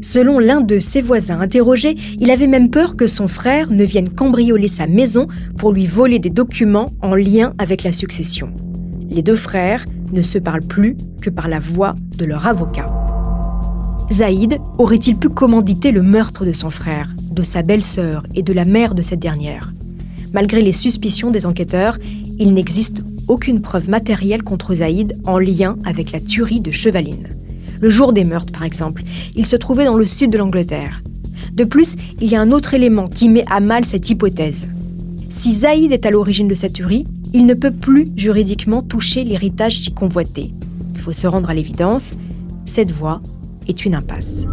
[0.00, 4.08] Selon l'un de ses voisins interrogés, il avait même peur que son frère ne vienne
[4.08, 5.28] cambrioler sa maison
[5.58, 8.50] pour lui voler des documents en lien avec la succession.
[9.10, 12.90] Les deux frères ne se parlent plus que par la voix de leur avocat.
[14.10, 18.64] Zaïd aurait-il pu commanditer le meurtre de son frère, de sa belle-sœur et de la
[18.64, 19.72] mère de cette dernière?
[20.32, 21.98] Malgré les suspicions des enquêteurs,
[22.38, 27.28] il n'existe aucune preuve matérielle contre Zaïd en lien avec la tuerie de Chevaline.
[27.80, 29.02] Le jour des meurtres, par exemple,
[29.34, 31.02] il se trouvait dans le sud de l'Angleterre.
[31.52, 34.66] De plus, il y a un autre élément qui met à mal cette hypothèse.
[35.30, 39.80] Si Zaïd est à l'origine de cette tuerie, il ne peut plus juridiquement toucher l'héritage
[39.80, 40.50] si convoité.
[40.94, 42.14] Il faut se rendre à l'évidence,
[42.64, 43.20] cette voie
[43.68, 44.46] est une impasse.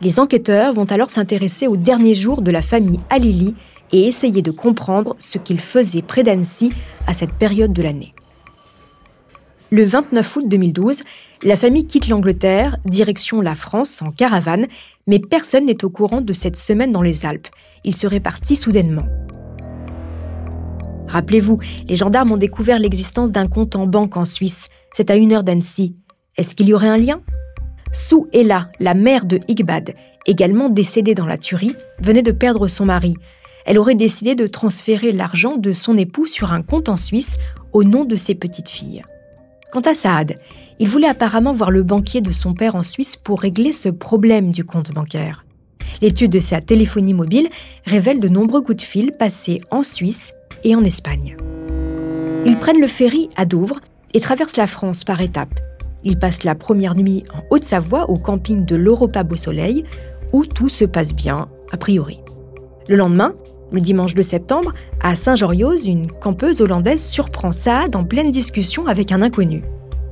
[0.00, 3.54] Les enquêteurs vont alors s'intéresser aux derniers jours de la famille Alili
[3.92, 6.70] et essayer de comprendre ce qu'ils faisaient près d'Annecy
[7.06, 8.14] à cette période de l'année.
[9.70, 11.02] Le 29 août 2012,
[11.42, 14.66] la famille quitte l'Angleterre, direction la France en caravane,
[15.06, 17.48] mais personne n'est au courant de cette semaine dans les Alpes.
[17.84, 19.06] Ils seraient partis soudainement.
[21.08, 24.68] Rappelez-vous, les gendarmes ont découvert l'existence d'un compte en banque en Suisse.
[24.92, 25.94] C'est à une heure d'Annecy.
[26.36, 27.20] Est-ce qu'il y aurait un lien?
[27.92, 29.94] Sou Ella, la mère de Igbad,
[30.26, 33.14] également décédée dans la tuerie, venait de perdre son mari.
[33.64, 37.36] Elle aurait décidé de transférer l'argent de son époux sur un compte en Suisse
[37.72, 39.02] au nom de ses petites filles.
[39.72, 40.38] Quant à Saad,
[40.78, 44.50] il voulait apparemment voir le banquier de son père en Suisse pour régler ce problème
[44.50, 45.44] du compte bancaire.
[46.02, 47.48] L'étude de sa téléphonie mobile
[47.84, 50.32] révèle de nombreux coups de fil passés en Suisse
[50.64, 51.36] et en Espagne.
[52.44, 53.80] Ils prennent le ferry à Douvres
[54.14, 55.60] et traversent la France par étapes.
[56.04, 59.84] Ils passent la première nuit en Haute-Savoie au camping de l'Europa Beau Soleil,
[60.32, 62.20] où tout se passe bien, a priori.
[62.88, 63.34] Le lendemain,
[63.72, 69.10] le dimanche de septembre, à Saint-Joriose, une campeuse hollandaise surprend Saad en pleine discussion avec
[69.10, 69.64] un inconnu.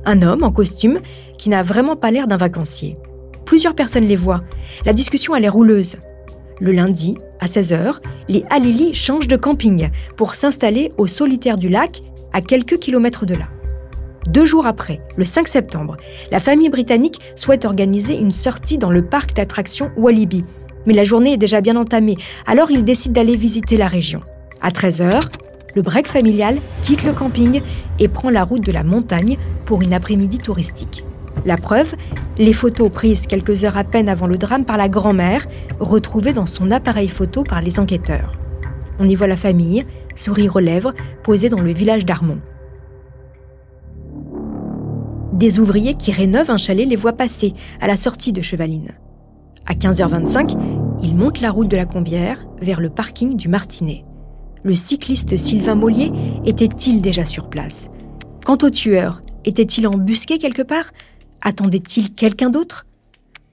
[0.05, 0.99] Un homme en costume
[1.37, 2.97] qui n'a vraiment pas l'air d'un vacancier.
[3.45, 4.43] Plusieurs personnes les voient.
[4.85, 5.97] La discussion a l'air rouleuse.
[6.59, 12.01] Le lundi, à 16h, les Halili changent de camping pour s'installer au solitaire du lac,
[12.33, 13.47] à quelques kilomètres de là.
[14.27, 15.97] Deux jours après, le 5 septembre,
[16.31, 20.43] la famille britannique souhaite organiser une sortie dans le parc d'attractions Walibi.
[20.85, 22.15] Mais la journée est déjà bien entamée,
[22.47, 24.21] alors ils décident d'aller visiter la région.
[24.61, 25.21] À 13h,
[25.75, 27.61] le break familial quitte le camping
[27.99, 31.03] et prend la route de la montagne pour une après-midi touristique.
[31.45, 31.93] La preuve,
[32.37, 35.45] les photos prises quelques heures à peine avant le drame par la grand-mère,
[35.79, 38.31] retrouvées dans son appareil photo par les enquêteurs.
[38.99, 39.85] On y voit la famille,
[40.15, 42.39] sourire aux lèvres, posée dans le village d'Armont.
[45.33, 48.93] Des ouvriers qui rénovent un chalet les voient passer à la sortie de Chevaline.
[49.65, 50.55] À 15h25,
[51.03, 54.05] ils montent la route de la Combière vers le parking du Martinet.
[54.65, 56.11] Le cycliste Sylvain Mollier
[56.43, 57.87] était-il déjà sur place?
[58.43, 60.85] Quant au tueur, était-il embusqué quelque part?
[61.41, 62.87] Attendait-il quelqu'un d'autre?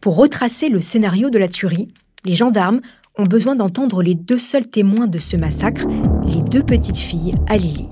[0.01, 1.89] Pour retracer le scénario de la tuerie,
[2.25, 2.81] les gendarmes
[3.19, 5.87] ont besoin d'entendre les deux seuls témoins de ce massacre,
[6.27, 7.89] les deux petites filles Alili.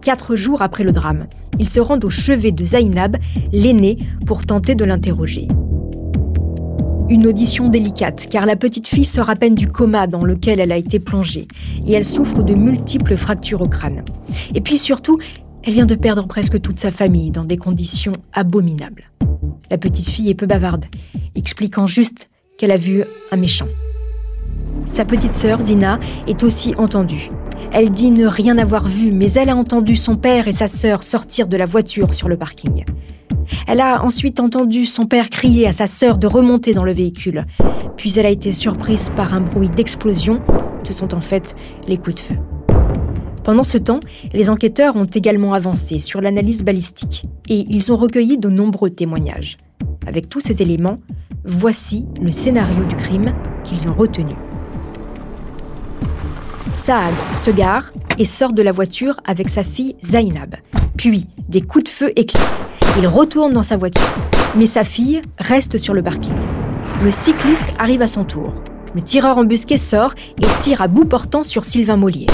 [0.00, 1.26] Quatre jours après le drame,
[1.58, 3.16] ils se rendent au chevet de Zainab,
[3.52, 5.48] l'aînée, pour tenter de l'interroger.
[7.10, 10.72] Une audition délicate, car la petite fille sort à peine du coma dans lequel elle
[10.72, 11.46] a été plongée,
[11.86, 14.02] et elle souffre de multiples fractures au crâne.
[14.54, 15.18] Et puis surtout,
[15.62, 19.10] elle vient de perdre presque toute sa famille dans des conditions abominables.
[19.70, 20.86] La petite fille est peu bavarde,
[21.34, 23.68] expliquant juste qu'elle a vu un méchant.
[24.90, 27.30] Sa petite sœur, Zina, est aussi entendue.
[27.72, 31.02] Elle dit ne rien avoir vu, mais elle a entendu son père et sa sœur
[31.02, 32.84] sortir de la voiture sur le parking.
[33.66, 37.46] Elle a ensuite entendu son père crier à sa sœur de remonter dans le véhicule.
[37.96, 40.40] Puis elle a été surprise par un bruit d'explosion.
[40.82, 42.36] Ce sont en fait les coups de feu.
[43.44, 44.00] Pendant ce temps,
[44.32, 49.58] les enquêteurs ont également avancé sur l'analyse balistique et ils ont recueilli de nombreux témoignages.
[50.06, 50.98] Avec tous ces éléments,
[51.44, 54.34] voici le scénario du crime qu'ils ont retenu.
[56.76, 60.56] Saad se gare et sort de la voiture avec sa fille Zainab.
[60.96, 62.64] Puis, des coups de feu éclatent.
[62.96, 64.14] Il retourne dans sa voiture,
[64.54, 66.32] mais sa fille reste sur le parking.
[67.02, 68.52] Le cycliste arrive à son tour.
[68.94, 72.28] Le tireur embusqué sort et tire à bout portant sur Sylvain Mollier.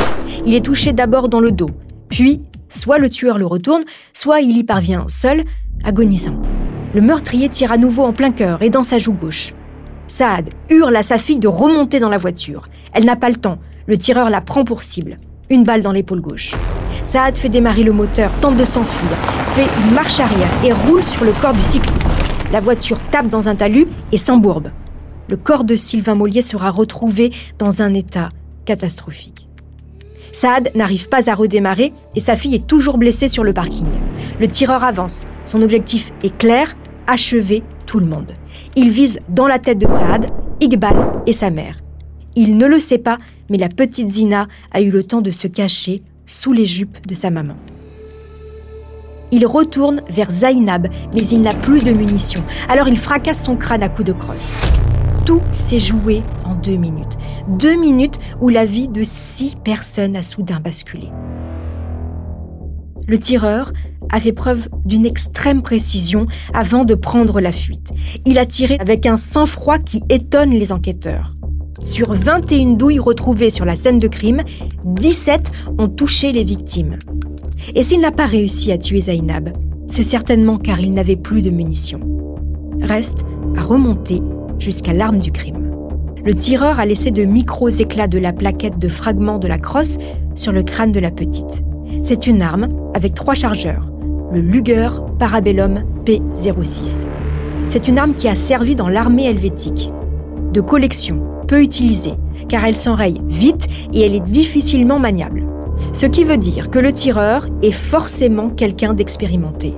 [0.45, 1.71] Il est touché d'abord dans le dos,
[2.11, 5.45] puis soit le tueur le retourne, soit il y parvient seul,
[5.83, 6.39] agonisant.
[6.93, 9.55] Le meurtrier tire à nouveau en plein cœur et dans sa joue gauche.
[10.09, 12.69] Saad hurle à sa fille de remonter dans la voiture.
[12.93, 13.59] Elle n'a pas le temps.
[13.87, 15.19] Le tireur la prend pour cible.
[15.53, 16.55] Une balle dans l'épaule gauche.
[17.05, 19.11] Saad fait démarrer le moteur, tente de s'enfuir,
[19.49, 22.07] fait une marche arrière et roule sur le corps du cycliste.
[22.53, 24.69] La voiture tape dans un talus et s'embourbe.
[25.29, 28.29] Le corps de Sylvain Mollier sera retrouvé dans un état
[28.65, 29.49] catastrophique.
[30.33, 33.89] Saad n'arrive pas à redémarrer et sa fille est toujours blessée sur le parking.
[34.39, 35.27] Le tireur avance.
[35.47, 36.77] Son objectif est clair,
[37.09, 38.35] achever tout le monde.
[38.77, 41.81] Il vise dans la tête de Saad, Iqbal et sa mère.
[42.37, 43.19] Il ne le sait pas,
[43.51, 47.15] mais la petite Zina a eu le temps de se cacher sous les jupes de
[47.15, 47.57] sa maman.
[49.33, 52.43] Il retourne vers Zainab, mais il n'a plus de munitions.
[52.69, 54.53] Alors il fracasse son crâne à coups de crosse.
[55.25, 57.19] Tout s'est joué en deux minutes.
[57.49, 61.11] Deux minutes où la vie de six personnes a soudain basculé.
[63.07, 63.73] Le tireur
[64.13, 67.93] a fait preuve d'une extrême précision avant de prendre la fuite.
[68.27, 71.37] Il a tiré avec un sang-froid qui étonne les enquêteurs.
[71.83, 74.43] Sur 21 douilles retrouvées sur la scène de crime,
[74.85, 76.99] 17 ont touché les victimes.
[77.75, 79.51] Et s'il n'a pas réussi à tuer Zainab,
[79.89, 82.01] c'est certainement car il n'avait plus de munitions.
[82.83, 83.25] Reste
[83.57, 84.21] à remonter
[84.59, 85.73] jusqu'à l'arme du crime.
[86.23, 89.97] Le tireur a laissé de micros éclats de la plaquette de fragments de la crosse
[90.35, 91.63] sur le crâne de la petite.
[92.03, 93.91] C'est une arme avec trois chargeurs,
[94.33, 94.89] le Luger
[95.19, 97.07] Parabellum P06.
[97.69, 99.93] C'est une arme qui a servi dans l'armée helvétique.
[100.53, 101.23] De collection,
[101.59, 102.15] utilisée,
[102.49, 105.47] car elle s'enraye vite et elle est difficilement maniable.
[105.93, 109.75] Ce qui veut dire que le tireur est forcément quelqu'un d'expérimenté.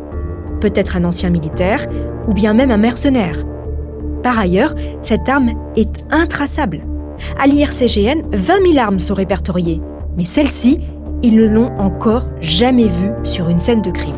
[0.61, 1.87] Peut-être un ancien militaire
[2.29, 3.45] ou bien même un mercenaire.
[4.23, 6.83] Par ailleurs, cette arme est intraçable.
[7.41, 9.81] À l'IRCGN, 20 000 armes sont répertoriées,
[10.17, 10.79] mais celle-ci,
[11.23, 14.15] ils ne l'ont encore jamais vue sur une scène de crime.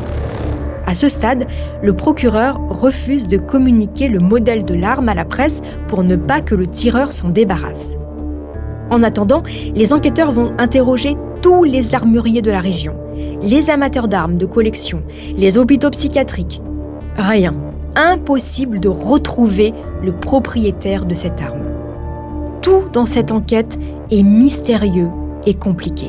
[0.87, 1.47] À ce stade,
[1.81, 6.41] le procureur refuse de communiquer le modèle de l'arme à la presse pour ne pas
[6.41, 7.97] que le tireur s'en débarrasse.
[8.91, 9.41] En attendant,
[9.73, 12.95] les enquêteurs vont interroger tous les armuriers de la région,
[13.41, 15.01] les amateurs d'armes de collection,
[15.37, 16.61] les hôpitaux psychiatriques.
[17.17, 17.55] Rien.
[17.95, 21.63] Impossible de retrouver le propriétaire de cette arme.
[22.61, 23.79] Tout dans cette enquête
[24.11, 25.09] est mystérieux
[25.45, 26.07] et compliqué.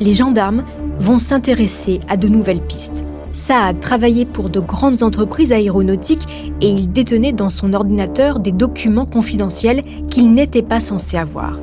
[0.00, 0.64] Les gendarmes
[1.00, 3.04] vont s'intéresser à de nouvelles pistes.
[3.32, 6.26] Saad travaillait pour de grandes entreprises aéronautiques
[6.60, 11.58] et il détenait dans son ordinateur des documents confidentiels qu'il n'était pas censé avoir.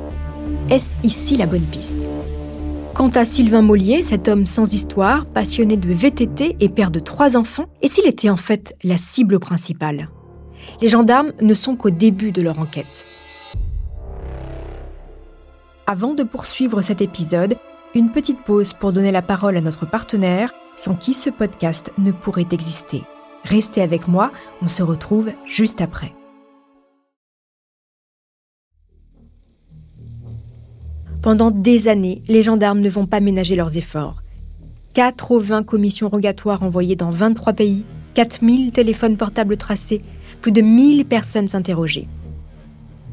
[0.70, 2.08] Est-ce ici la bonne piste?
[2.94, 7.36] Quant à Sylvain Mollier, cet homme sans histoire, passionné de VTT et père de trois
[7.36, 10.08] enfants, et s'il était en fait la cible principale?
[10.80, 13.04] Les gendarmes ne sont qu'au début de leur enquête.
[15.86, 17.56] Avant de poursuivre cet épisode,
[17.96, 22.12] une petite pause pour donner la parole à notre partenaire, sans qui ce podcast ne
[22.12, 23.04] pourrait exister.
[23.44, 26.12] Restez avec moi, on se retrouve juste après.
[31.22, 34.22] Pendant des années, les gendarmes ne vont pas ménager leurs efforts.
[34.92, 40.02] 80 commissions rogatoires envoyées dans 23 pays, 4000 téléphones portables tracés,
[40.42, 42.08] plus de 1000 personnes interrogées.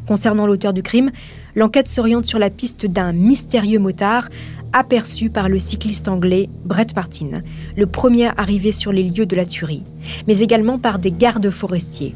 [0.05, 1.11] Concernant l'auteur du crime,
[1.55, 4.29] l'enquête s'oriente sur la piste d'un mystérieux motard
[4.73, 7.43] aperçu par le cycliste anglais Brett Partin,
[7.77, 9.83] le premier arrivé sur les lieux de la tuerie,
[10.27, 12.15] mais également par des gardes forestiers.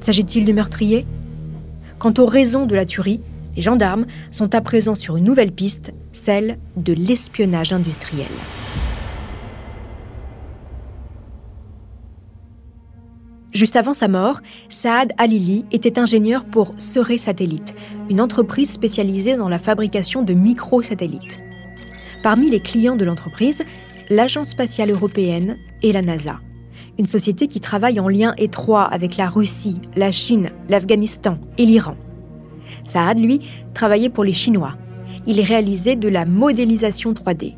[0.00, 1.06] S'agit-il de meurtrier
[1.98, 3.20] Quant aux raisons de la tuerie,
[3.56, 8.28] les gendarmes sont à présent sur une nouvelle piste, celle de l'espionnage industriel.
[13.58, 17.74] Juste avant sa mort, Saad Alili était ingénieur pour Seré Satellite,
[18.08, 21.40] une entreprise spécialisée dans la fabrication de microsatellites.
[22.22, 23.64] Parmi les clients de l'entreprise,
[24.10, 26.38] l'Agence spatiale européenne et la NASA,
[27.00, 31.96] une société qui travaille en lien étroit avec la Russie, la Chine, l'Afghanistan et l'Iran.
[32.84, 33.40] Saad, lui,
[33.74, 34.76] travaillait pour les Chinois.
[35.26, 37.56] Il réalisait de la modélisation 3D.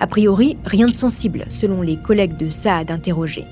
[0.00, 3.46] A priori, rien de sensible, selon les collègues de Saad interrogés.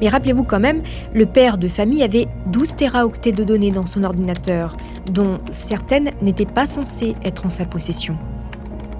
[0.00, 0.82] Mais rappelez-vous quand même,
[1.12, 4.76] le père de famille avait 12 téraoctets de données dans son ordinateur,
[5.10, 8.16] dont certaines n'étaient pas censées être en sa possession.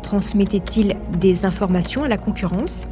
[0.03, 2.87] Transmettait-il des informations à la concurrence?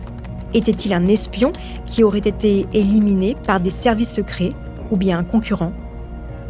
[0.55, 1.53] Était-il un espion
[1.85, 4.53] qui aurait été éliminé par des services secrets
[4.91, 5.73] ou bien un concurrent?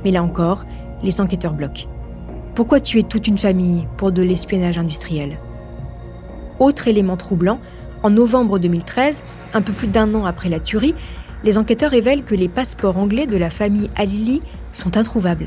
[0.04, 0.64] Mais là encore,
[1.02, 1.88] les enquêteurs bloquent.
[2.54, 5.38] Pourquoi tuer toute une famille pour de l'espionnage industriel?
[6.58, 7.58] Autre élément troublant,
[8.02, 9.22] en novembre 2013,
[9.54, 10.94] un peu plus d'un an après la tuerie,
[11.46, 15.46] les enquêteurs révèlent que les passeports anglais de la famille Alili sont introuvables,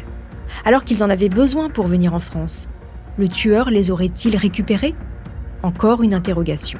[0.63, 2.69] alors qu'ils en avaient besoin pour venir en France.
[3.17, 4.95] Le tueur les aurait-il récupérés?
[5.61, 6.79] Encore une interrogation.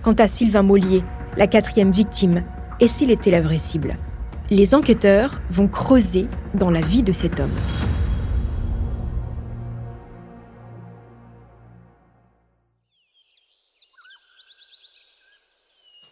[0.00, 1.04] Quant à Sylvain Mollier,
[1.36, 2.44] la quatrième victime,
[2.80, 3.98] et s'il était la vraie cible?
[4.50, 7.50] Les enquêteurs vont creuser dans la vie de cet homme.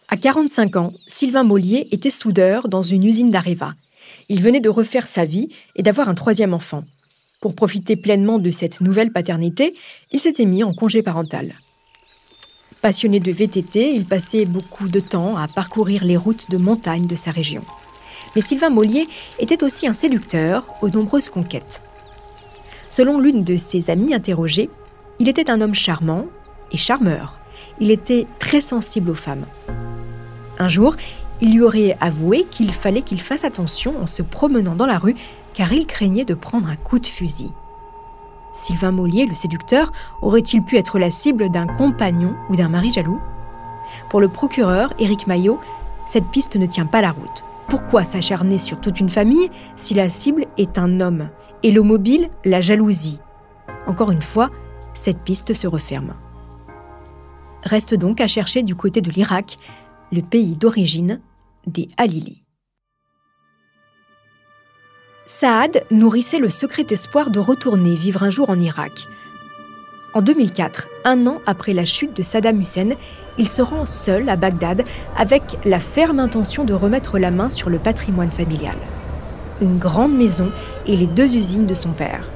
[0.07, 3.73] À 45 ans, Sylvain Mollier était soudeur dans une usine d'Areva.
[4.29, 6.83] Il venait de refaire sa vie et d'avoir un troisième enfant.
[7.41, 9.73] Pour profiter pleinement de cette nouvelle paternité,
[10.11, 11.55] il s'était mis en congé parental.
[12.81, 17.15] Passionné de VTT, il passait beaucoup de temps à parcourir les routes de montagne de
[17.15, 17.61] sa région.
[18.35, 19.07] Mais Sylvain Mollier
[19.39, 21.81] était aussi un séducteur aux nombreuses conquêtes.
[22.89, 24.69] Selon l'une de ses amies interrogées,
[25.19, 26.27] il était un homme charmant
[26.71, 27.39] et charmeur.
[27.79, 29.45] Il était très sensible aux femmes.
[30.57, 30.95] Un jour,
[31.41, 35.15] il lui aurait avoué qu'il fallait qu'il fasse attention en se promenant dans la rue
[35.53, 37.51] car il craignait de prendre un coup de fusil.
[38.51, 39.91] Sylvain Mollier, le séducteur,
[40.21, 43.19] aurait-il pu être la cible d'un compagnon ou d'un mari jaloux?
[44.09, 45.59] Pour le procureur, Éric Maillot,
[46.05, 47.43] cette piste ne tient pas la route.
[47.67, 51.29] Pourquoi s'acharner sur toute une famille si la cible est un homme
[51.63, 53.19] et le mobile, la jalousie?
[53.87, 54.51] Encore une fois,
[54.93, 56.13] cette piste se referme.
[57.63, 59.57] Reste donc à chercher du côté de l'Irak
[60.11, 61.19] le pays d'origine
[61.67, 62.43] des Halili.
[65.27, 69.07] Saad nourrissait le secret espoir de retourner vivre un jour en Irak.
[70.13, 72.91] En 2004, un an après la chute de Saddam Hussein,
[73.37, 74.83] il se rend seul à Bagdad
[75.17, 78.77] avec la ferme intention de remettre la main sur le patrimoine familial.
[79.61, 80.51] Une grande maison
[80.85, 82.29] et les deux usines de son père.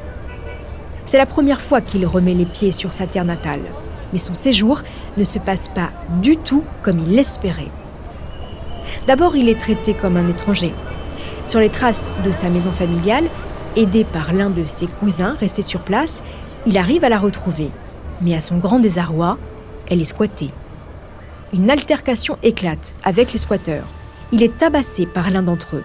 [1.05, 3.61] C'est la première fois qu'il remet les pieds sur sa terre natale
[4.13, 4.81] mais son séjour
[5.17, 5.91] ne se passe pas
[6.21, 7.71] du tout comme il l'espérait.
[9.07, 10.73] D'abord, il est traité comme un étranger.
[11.45, 13.25] Sur les traces de sa maison familiale,
[13.75, 16.21] aidé par l'un de ses cousins restés sur place,
[16.65, 17.69] il arrive à la retrouver.
[18.21, 19.37] Mais à son grand désarroi,
[19.89, 20.49] elle est squattée.
[21.53, 23.85] Une altercation éclate avec les squatteurs.
[24.31, 25.83] Il est tabassé par l'un d'entre eux.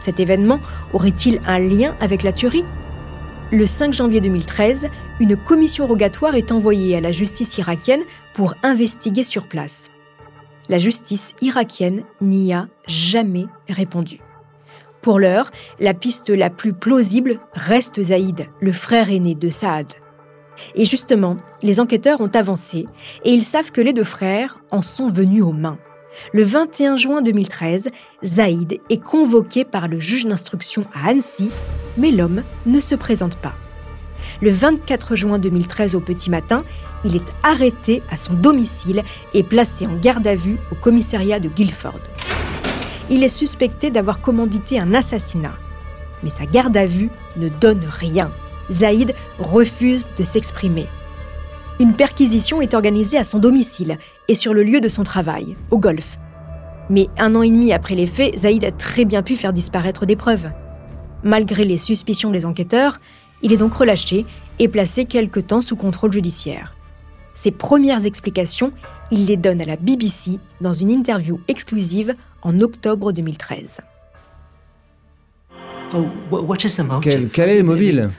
[0.00, 0.58] Cet événement
[0.92, 2.64] aurait-il un lien avec la tuerie?
[3.52, 4.88] Le 5 janvier 2013,
[5.20, 8.00] une commission rogatoire est envoyée à la justice irakienne
[8.32, 9.90] pour investiguer sur place.
[10.70, 14.20] La justice irakienne n'y a jamais répondu.
[15.02, 19.92] Pour l'heure, la piste la plus plausible reste Zaïd, le frère aîné de Saad.
[20.74, 22.86] Et justement, les enquêteurs ont avancé
[23.24, 25.78] et ils savent que les deux frères en sont venus aux mains.
[26.32, 27.90] Le 21 juin 2013,
[28.24, 31.50] Zaïd est convoqué par le juge d'instruction à Annecy,
[31.96, 33.54] mais l'homme ne se présente pas.
[34.40, 36.64] Le 24 juin 2013 au petit matin,
[37.04, 39.02] il est arrêté à son domicile
[39.34, 42.00] et placé en garde à vue au commissariat de Guilford.
[43.10, 45.54] Il est suspecté d'avoir commandité un assassinat.
[46.22, 48.32] Mais sa garde à vue ne donne rien.
[48.70, 50.86] Zaïd refuse de s'exprimer.
[51.80, 53.98] Une perquisition est organisée à son domicile
[54.28, 56.18] et sur le lieu de son travail, au golf.
[56.90, 60.06] Mais un an et demi après les faits, Zaïd a très bien pu faire disparaître
[60.06, 60.50] des preuves.
[61.24, 63.00] Malgré les suspicions des enquêteurs,
[63.42, 64.26] il est donc relâché
[64.58, 66.76] et placé quelque temps sous contrôle judiciaire.
[67.34, 68.72] Ses premières explications,
[69.10, 73.80] il les donne à la BBC dans une interview exclusive en octobre 2013.
[77.02, 78.10] Quel, quel, est le mobile?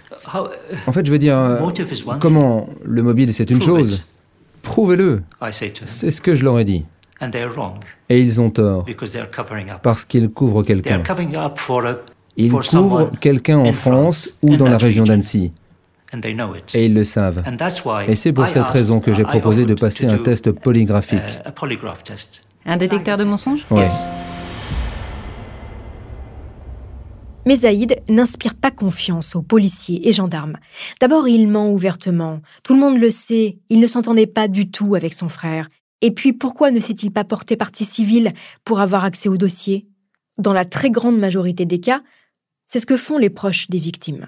[0.88, 1.60] En fait, je veux dire, euh,
[2.20, 4.06] comment le mobile, c'est une chose.
[4.62, 5.24] Prouvez-le.
[5.86, 6.86] C'est ce que je leur ai dit.
[8.10, 8.86] Et ils ont tort,
[9.82, 11.02] parce qu'ils couvrent quelqu'un.
[12.38, 15.52] Ils couvrent quelqu'un en France ou dans la région d'Annecy.
[16.74, 17.44] Et ils le savent.
[18.08, 21.40] Et c'est pour cette raison que j'ai proposé de passer un test polygraphique.
[22.66, 23.84] Un détecteur de mensonges Oui.
[27.46, 30.58] Mais Zaïd n'inspire pas confiance aux policiers et gendarmes.
[31.02, 32.40] D'abord, il ment ouvertement.
[32.64, 35.68] Tout le monde le sait, il ne s'entendait pas du tout avec son frère.
[36.00, 38.32] Et puis, pourquoi ne s'est-il pas porté partie civile
[38.64, 39.88] pour avoir accès au dossier?
[40.38, 42.02] Dans la très grande majorité des cas,
[42.74, 44.26] c'est ce que font les proches des victimes.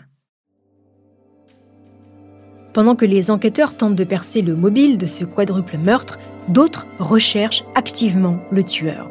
[2.76, 7.64] Pendant que les enquêteurs tentent de percer le mobile de ce quadruple meurtre, d'autres recherchent
[7.74, 9.10] activement le tueur.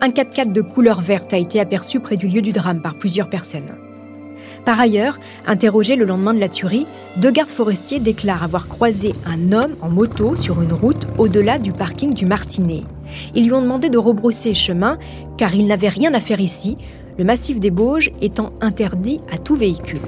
[0.00, 3.28] Un 4x4 de couleur verte a été aperçu près du lieu du drame par plusieurs
[3.28, 3.76] personnes.
[4.64, 6.86] Par ailleurs, interrogés le lendemain de la tuerie,
[7.18, 11.72] deux gardes forestiers déclarent avoir croisé un homme en moto sur une route au-delà du
[11.72, 12.84] parking du Martinet.
[13.34, 14.98] Ils lui ont demandé de rebrousser chemin
[15.36, 16.78] car il n'avait rien à faire ici,
[17.18, 20.00] le massif des Bauges étant interdit à tout véhicule.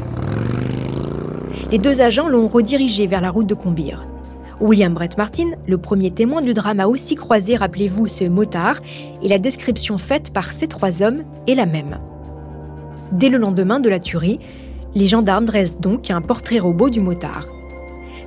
[1.71, 4.07] Les deux agents l'ont redirigé vers la route de Combire.
[4.61, 8.81] William Brett Martin, le premier témoin du drame, a aussi croisé, rappelez-vous, ce motard,
[9.23, 11.99] et la description faite par ces trois hommes est la même.
[13.13, 14.41] Dès le lendemain de la tuerie,
[14.95, 17.47] les gendarmes dressent donc un portrait robot du motard.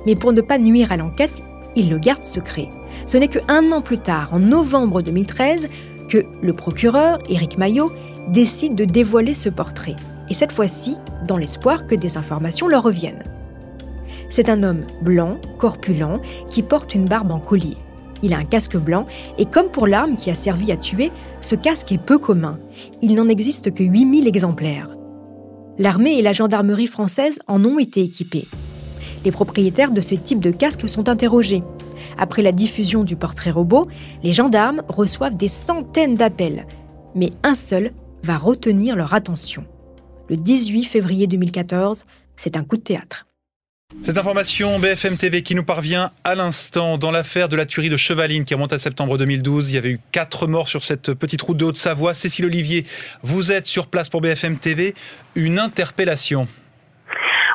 [0.06, 1.42] Mais pour ne pas nuire à l'enquête,
[1.76, 2.68] ils le gardent secret.
[3.06, 5.68] Ce n'est qu'un an plus tard, en novembre 2013,
[6.08, 7.92] que le procureur, Éric Maillot,
[8.28, 9.96] décide de dévoiler ce portrait.
[10.28, 10.96] Et cette fois-ci,
[11.26, 13.24] dans l'espoir que des informations leur reviennent.
[14.30, 17.76] C'est un homme blanc, corpulent, qui porte une barbe en collier.
[18.22, 19.06] Il a un casque blanc
[19.36, 21.10] et comme pour l'arme qui a servi à tuer,
[21.40, 22.58] ce casque est peu commun.
[23.02, 24.96] Il n'en existe que 8000 exemplaires.
[25.78, 28.46] L'armée et la gendarmerie française en ont été équipés.
[29.24, 31.62] Les propriétaires de ce type de casque sont interrogés.
[32.18, 33.88] Après la diffusion du portrait robot,
[34.22, 36.66] les gendarmes reçoivent des centaines d'appels,
[37.14, 37.92] mais un seul
[38.22, 39.66] va retenir leur attention.
[40.28, 42.06] Le 18 février 2014,
[42.36, 43.26] c'est un coup de théâtre.
[44.02, 47.96] Cette information BFM TV qui nous parvient à l'instant dans l'affaire de la tuerie de
[47.96, 49.70] Chevaline qui remonte à septembre 2012.
[49.70, 52.14] Il y avait eu quatre morts sur cette petite route de Haute-Savoie.
[52.14, 52.86] Cécile Olivier,
[53.22, 54.94] vous êtes sur place pour BFM TV.
[55.36, 56.48] Une interpellation.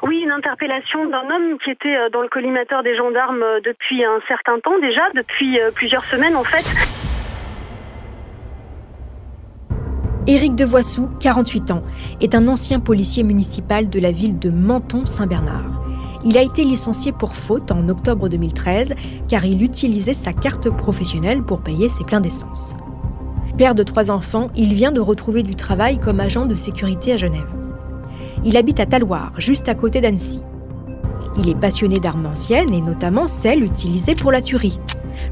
[0.04, 4.06] Oui, une interpellation d'un homme qui était euh, dans le collimateur des gendarmes euh, depuis
[4.06, 6.64] un certain temps déjà, depuis euh, plusieurs semaines en fait.
[10.28, 11.84] Éric Devoissou, 48 ans,
[12.20, 15.82] est un ancien policier municipal de la ville de Menton-Saint-Bernard.
[16.26, 18.94] Il a été licencié pour faute en octobre 2013
[19.30, 22.76] car il utilisait sa carte professionnelle pour payer ses pleins d'essence.
[23.58, 27.18] Père de trois enfants, il vient de retrouver du travail comme agent de sécurité à
[27.18, 27.48] Genève.
[28.44, 30.42] Il habite à Taloir, juste à côté d'Annecy.
[31.40, 34.78] Il est passionné d'armes anciennes et notamment celles utilisées pour la tuerie.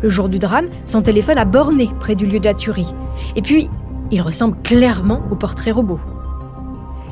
[0.02, 2.88] Le jour du drame, son téléphone a borné près du lieu de la tuerie.
[3.36, 3.68] Et puis,
[4.12, 6.00] il ressemble clairement au portrait robot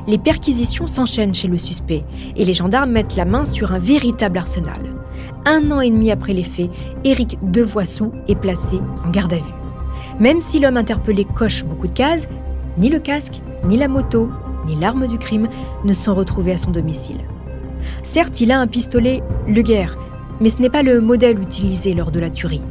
[0.06, 2.04] les perquisitions s'enchaînent chez le suspect
[2.36, 4.94] et les gendarmes mettent la main sur un véritable arsenal.
[5.46, 6.70] Un an et demi après les faits,
[7.04, 9.42] Éric Devoissou est placé en garde à vue.
[10.20, 12.28] Même si l'homme interpellé coche beaucoup de cases,
[12.78, 14.28] ni le casque, ni la moto,
[14.66, 15.48] ni l'arme du crime
[15.84, 17.20] ne sont retrouvés à son domicile.
[18.02, 19.96] Certes, il a un pistolet Le Guerre,
[20.40, 22.62] mais ce n'est pas le modèle utilisé lors de la tuerie.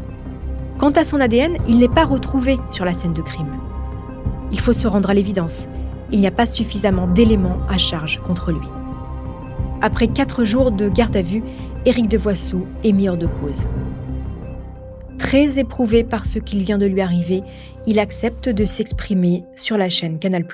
[0.78, 3.63] Quant à son ADN, il n'est pas retrouvé sur la scène de crime.
[4.54, 5.68] Il faut se rendre à l'évidence
[6.14, 8.68] il n'y a pas suffisamment d'éléments à charge contre lui.
[9.82, 11.44] Après quatre jours de garde à vue,
[11.86, 13.68] Éric Devoissou est mis hors de cause.
[15.18, 17.42] Très éprouvé par ce qu'il vient de lui arriver,
[17.88, 20.46] il accepte de s'exprimer sur la chaîne Canal+.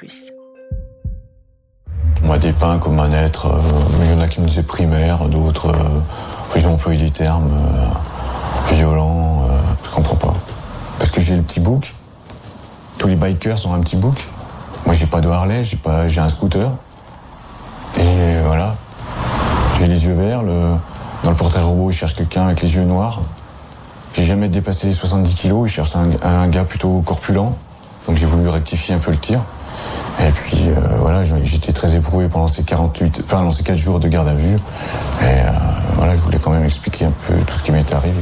[2.23, 3.59] On m'a dépeint comme un être, euh,
[4.03, 5.99] il y en a qui me disaient primaire, d'autres, euh,
[6.55, 9.43] ils ont employé des termes euh, violents,
[9.83, 10.33] je comprends pas.
[10.97, 11.93] Parce que j'ai le petit bouc,
[12.99, 14.27] tous les bikers ont un petit bouc,
[14.89, 16.71] moi, j'ai pas de Harley, j'ai pas, j'ai un scooter.
[17.99, 18.75] Et voilà.
[19.77, 20.41] J'ai les yeux verts.
[20.41, 23.21] Dans le portrait robot, il cherche quelqu'un avec les yeux noirs.
[24.15, 25.69] J'ai jamais dépassé les 70 kilos.
[25.69, 25.91] Il cherche
[26.23, 27.53] un, gars plutôt corpulent.
[28.07, 29.41] Donc j'ai voulu rectifier un peu le tir.
[30.21, 33.99] Et puis euh, voilà, j'étais très éprouvé pendant ces 48, enfin, pendant ces 4 jours
[33.99, 34.55] de garde à vue.
[34.55, 35.51] Et euh,
[35.97, 38.19] voilà, je voulais quand même expliquer un peu tout ce qui m'était arrivé.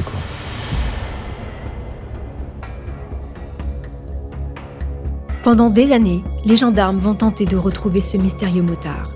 [5.48, 9.14] Pendant des années, les gendarmes vont tenter de retrouver ce mystérieux motard.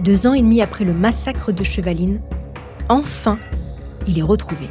[0.00, 2.20] Deux ans et demi après le massacre de Chevaline,
[2.90, 3.38] enfin,
[4.06, 4.68] il est retrouvé.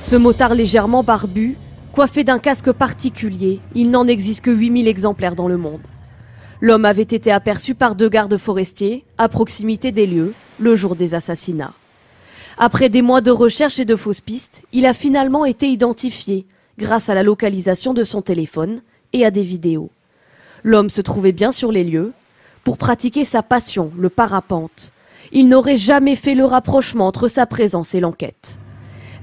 [0.00, 1.56] Ce motard légèrement barbu,
[1.92, 5.86] coiffé d'un casque particulier, il n'en existe que 8000 exemplaires dans le monde.
[6.60, 11.14] L'homme avait été aperçu par deux gardes forestiers à proximité des lieux le jour des
[11.14, 11.74] assassinats.
[12.58, 16.44] Après des mois de recherche et de fausses pistes, il a finalement été identifié
[16.76, 18.80] grâce à la localisation de son téléphone
[19.12, 19.92] et à des vidéos.
[20.64, 22.14] L'homme se trouvait bien sur les lieux
[22.64, 24.92] pour pratiquer sa passion, le parapente.
[25.30, 28.58] Il n'aurait jamais fait le rapprochement entre sa présence et l'enquête.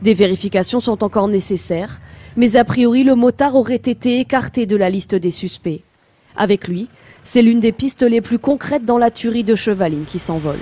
[0.03, 1.99] Des vérifications sont encore nécessaires,
[2.37, 5.81] mais a priori le motard aurait été écarté de la liste des suspects.
[6.37, 6.87] Avec lui,
[7.23, 10.59] c'est l'une des pistes les plus concrètes dans la tuerie de Chevaline qui s'envole.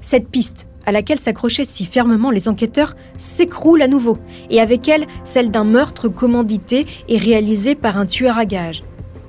[0.00, 4.18] Cette piste, à laquelle s'accrochaient si fermement les enquêteurs, s'écroule à nouveau,
[4.50, 8.84] et avec elle celle d'un meurtre commandité et réalisé par un tueur à gages.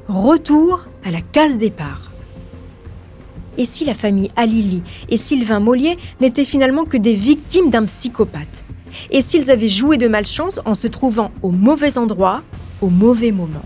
[0.08, 2.12] Retour à la case départ.
[3.58, 8.66] Et si la famille Alili et Sylvain Mollier n'étaient finalement que des victimes d'un psychopathe?
[9.12, 12.44] Et s'ils avaient joué de malchance en se trouvant au mauvais endroit,
[12.82, 13.66] au mauvais moment?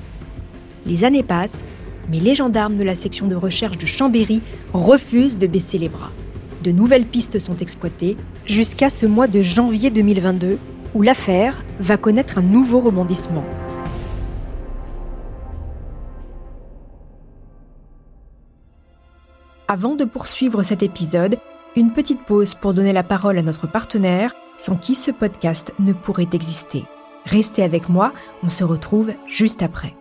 [0.86, 1.64] Les années passent,
[2.10, 4.42] mais les gendarmes de la section de recherche de Chambéry
[4.74, 6.12] refusent de baisser les bras
[6.62, 10.58] de nouvelles pistes sont exploitées jusqu'à ce mois de janvier 2022
[10.94, 13.46] où l'affaire va connaître un nouveau rebondissement.
[19.68, 21.38] Avant de poursuivre cet épisode,
[21.76, 25.94] une petite pause pour donner la parole à notre partenaire sans qui ce podcast ne
[25.94, 26.86] pourrait exister.
[27.26, 29.99] Restez avec moi, on se retrouve juste après.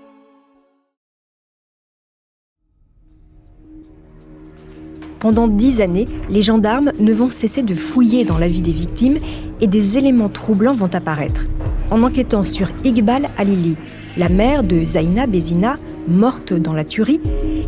[5.21, 9.19] Pendant dix années, les gendarmes ne vont cesser de fouiller dans la vie des victimes
[9.61, 11.47] et des éléments troublants vont apparaître.
[11.91, 13.77] En enquêtant sur Iqbal Alili,
[14.17, 17.21] la mère de Zaina Bezina, morte dans la tuerie,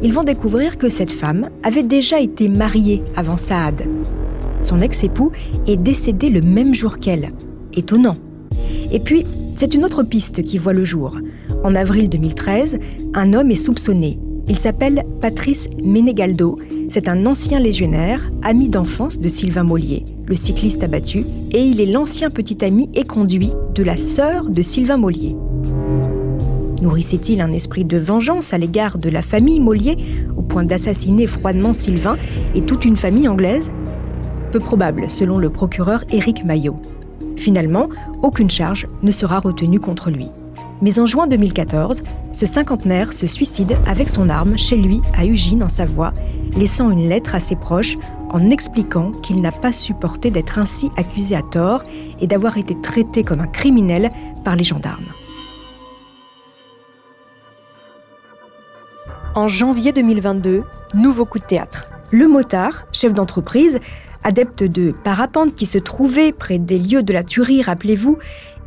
[0.03, 3.85] ils vont découvrir que cette femme avait déjà été mariée avant Saad.
[4.63, 5.33] Son ex-époux
[5.67, 7.33] est décédé le même jour qu'elle.
[7.75, 8.17] Étonnant.
[8.93, 9.25] Et puis,
[9.55, 11.19] c'est une autre piste qui voit le jour.
[11.65, 12.79] En avril 2013,
[13.15, 14.19] un homme est soupçonné.
[14.51, 16.59] Il s'appelle Patrice Menegaldo
[16.91, 21.87] c'est un ancien légionnaire, ami d'enfance de Sylvain Mollier, le cycliste abattu, et il est
[21.87, 25.37] l'ancien petit ami et conduit de la sœur de Sylvain Mollier.
[26.83, 29.99] Nourrissait-il un esprit de vengeance à l'égard de la famille Mollier,
[30.37, 32.17] au point d'assassiner froidement Sylvain
[32.57, 33.71] et toute une famille anglaise?
[34.51, 36.83] Peu probable, selon le procureur Éric Maillot.
[37.37, 37.89] Finalement,
[38.25, 40.27] aucune charge ne sera retenue contre lui.
[40.83, 42.03] Mais en juin 2014,
[42.33, 46.13] ce cinquantenaire se suicide avec son arme chez lui à Ugine en Savoie,
[46.57, 47.99] laissant une lettre à ses proches
[48.31, 51.85] en expliquant qu'il n'a pas supporté d'être ainsi accusé à tort
[52.21, 54.11] et d'avoir été traité comme un criminel
[54.43, 55.05] par les gendarmes.
[59.35, 60.65] En janvier 2022,
[60.95, 61.91] nouveau coup de théâtre.
[62.11, 63.79] Le motard, chef d'entreprise,
[64.23, 68.19] adepte de parapente qui se trouvait près des lieux de la tuerie, rappelez-vous,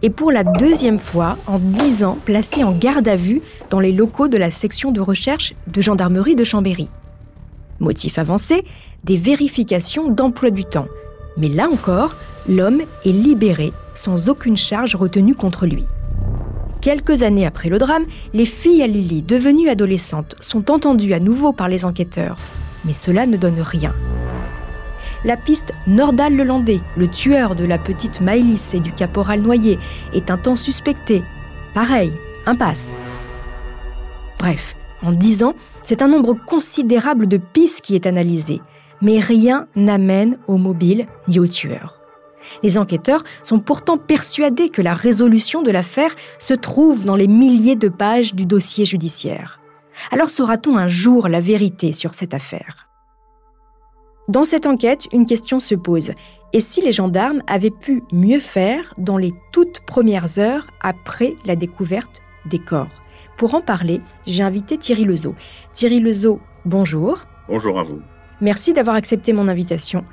[0.01, 3.91] et pour la deuxième fois en dix ans placé en garde à vue dans les
[3.91, 6.89] locaux de la section de recherche de gendarmerie de Chambéry.
[7.79, 8.65] Motif avancé,
[9.03, 10.87] des vérifications d'emploi du temps.
[11.37, 12.15] Mais là encore,
[12.47, 15.85] l'homme est libéré sans aucune charge retenue contre lui.
[16.81, 21.53] Quelques années après le drame, les filles à Lily, devenues adolescentes, sont entendues à nouveau
[21.53, 22.35] par les enquêteurs.
[22.83, 23.93] Mais cela ne donne rien
[25.23, 29.79] la piste Nordal Lelandais, le tueur de la petite Maëlys et du caporal Noyer,
[30.13, 31.23] est un temps suspecté.
[31.73, 32.13] Pareil,
[32.45, 32.93] impasse.
[34.37, 38.61] Bref, en dix ans, c'est un nombre considérable de pistes qui est analysé,
[39.01, 41.99] mais rien n'amène au mobile ni au tueur.
[42.61, 47.77] Les enquêteurs sont pourtant persuadés que la résolution de l'affaire se trouve dans les milliers
[47.77, 49.59] de pages du dossier judiciaire.
[50.11, 52.89] Alors saura-t-on un jour la vérité sur cette affaire?
[54.29, 56.13] Dans cette enquête, une question se pose.
[56.53, 61.57] Et si les gendarmes avaient pu mieux faire dans les toutes premières heures après la
[61.57, 63.01] découverte des corps?
[63.37, 65.35] Pour en parler, j'ai invité Thierry Lezeau.
[65.73, 67.25] Thierry Lezeau, bonjour.
[67.49, 67.99] Bonjour à vous.
[68.39, 70.05] Merci d'avoir accepté mon invitation.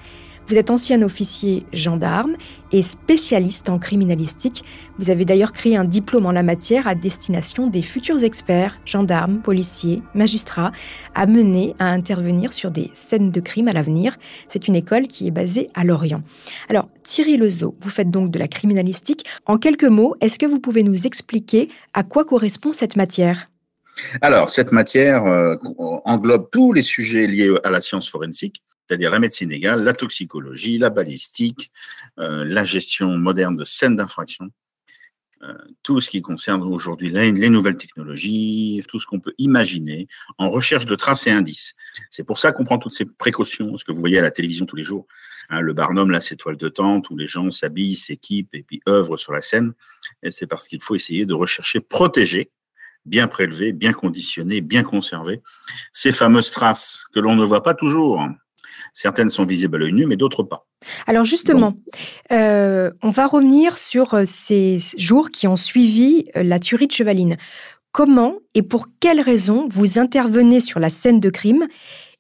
[0.51, 2.35] Vous êtes ancien officier gendarme
[2.73, 4.65] et spécialiste en criminalistique.
[4.99, 9.43] Vous avez d'ailleurs créé un diplôme en la matière à destination des futurs experts, gendarmes,
[9.43, 10.73] policiers, magistrats,
[11.15, 14.17] amenés à intervenir sur des scènes de crime à l'avenir.
[14.49, 16.25] C'est une école qui est basée à Lorient.
[16.69, 19.27] Alors, Thierry Lezeau, vous faites donc de la criminalistique.
[19.47, 23.47] En quelques mots, est-ce que vous pouvez nous expliquer à quoi correspond cette matière?
[24.21, 25.55] Alors, cette matière euh,
[26.05, 30.77] englobe tous les sujets liés à la science forensique, c'est-à-dire la médecine légale, la toxicologie,
[30.77, 31.71] la balistique,
[32.19, 34.51] euh, la gestion moderne de scènes d'infraction,
[35.45, 40.51] euh, tout ce qui concerne aujourd'hui les, nouvelles technologies, tout ce qu'on peut imaginer en
[40.51, 41.77] recherche de traces et indices.
[42.11, 44.67] C'est pour ça qu'on prend toutes ces précautions, ce que vous voyez à la télévision
[44.67, 45.07] tous les jours.
[45.51, 48.83] Hein, le Barnum, là, c'est toile de tente où les gens s'habillent, s'équipent et puis
[48.89, 49.73] œuvrent sur la scène.
[50.31, 52.51] C'est parce qu'il faut essayer de rechercher, protéger,
[53.05, 55.43] bien prélever, bien conditionner, bien conserver
[55.93, 58.21] ces fameuses traces que l'on ne voit pas toujours
[58.95, 60.67] Certaines sont visibles à l'œil nu, mais d'autres pas.
[61.07, 61.75] Alors justement,
[62.33, 66.93] euh, on va revenir sur euh, ces jours qui ont suivi euh, la tuerie de
[66.93, 67.37] Chevaline.
[67.93, 71.67] Comment et pour quelles raisons vous intervenez sur la scène de crime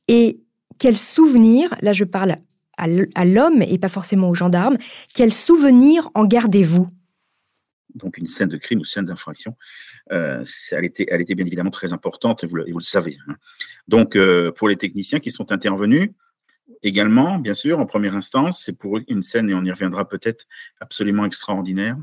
[0.08, 0.40] et
[0.78, 2.36] quels souvenirs, là je parle
[2.76, 4.78] à l'homme et pas forcément aux gendarmes,
[5.12, 6.88] quels souvenirs en gardez-vous?
[7.94, 9.54] Donc une scène de crime ou scène d'infraction,
[10.08, 10.46] elle,
[10.84, 13.18] était, elle était bien évidemment très importante, et vous le, vous le savez.
[13.28, 13.34] Hein.
[13.86, 14.16] Donc,
[14.56, 16.08] pour les techniciens qui sont intervenus,
[16.82, 20.46] également, bien sûr, en première instance, c'est pour une scène, et on y reviendra peut-être,
[20.80, 21.96] absolument extraordinaire.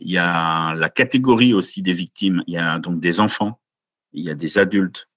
[0.00, 2.42] Il y a la catégorie aussi des victimes.
[2.46, 3.60] Il y a donc des enfants,
[4.12, 5.08] il y a des adultes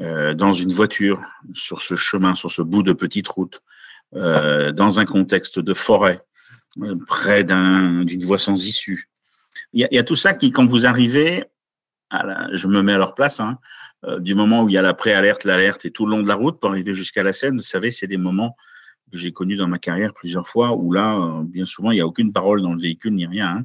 [0.00, 1.22] euh, dans une voiture,
[1.52, 3.62] sur ce chemin, sur ce bout de petite route,
[4.14, 6.20] euh, dans un contexte de forêt,
[6.82, 9.08] euh, près d'une voie sans issue.
[9.72, 11.44] Il y, a, tout ça qui, quand vous arrivez,
[12.10, 13.58] je me mets à leur place, hein,
[14.04, 16.28] euh, du moment où il y a la préalerte, l'alerte et tout le long de
[16.28, 18.56] la route pour arriver jusqu'à la scène, vous savez, c'est des moments
[19.10, 22.00] que j'ai connus dans ma carrière plusieurs fois où là, euh, bien souvent, il n'y
[22.00, 23.58] a aucune parole dans le véhicule ni rien.
[23.58, 23.64] Hein.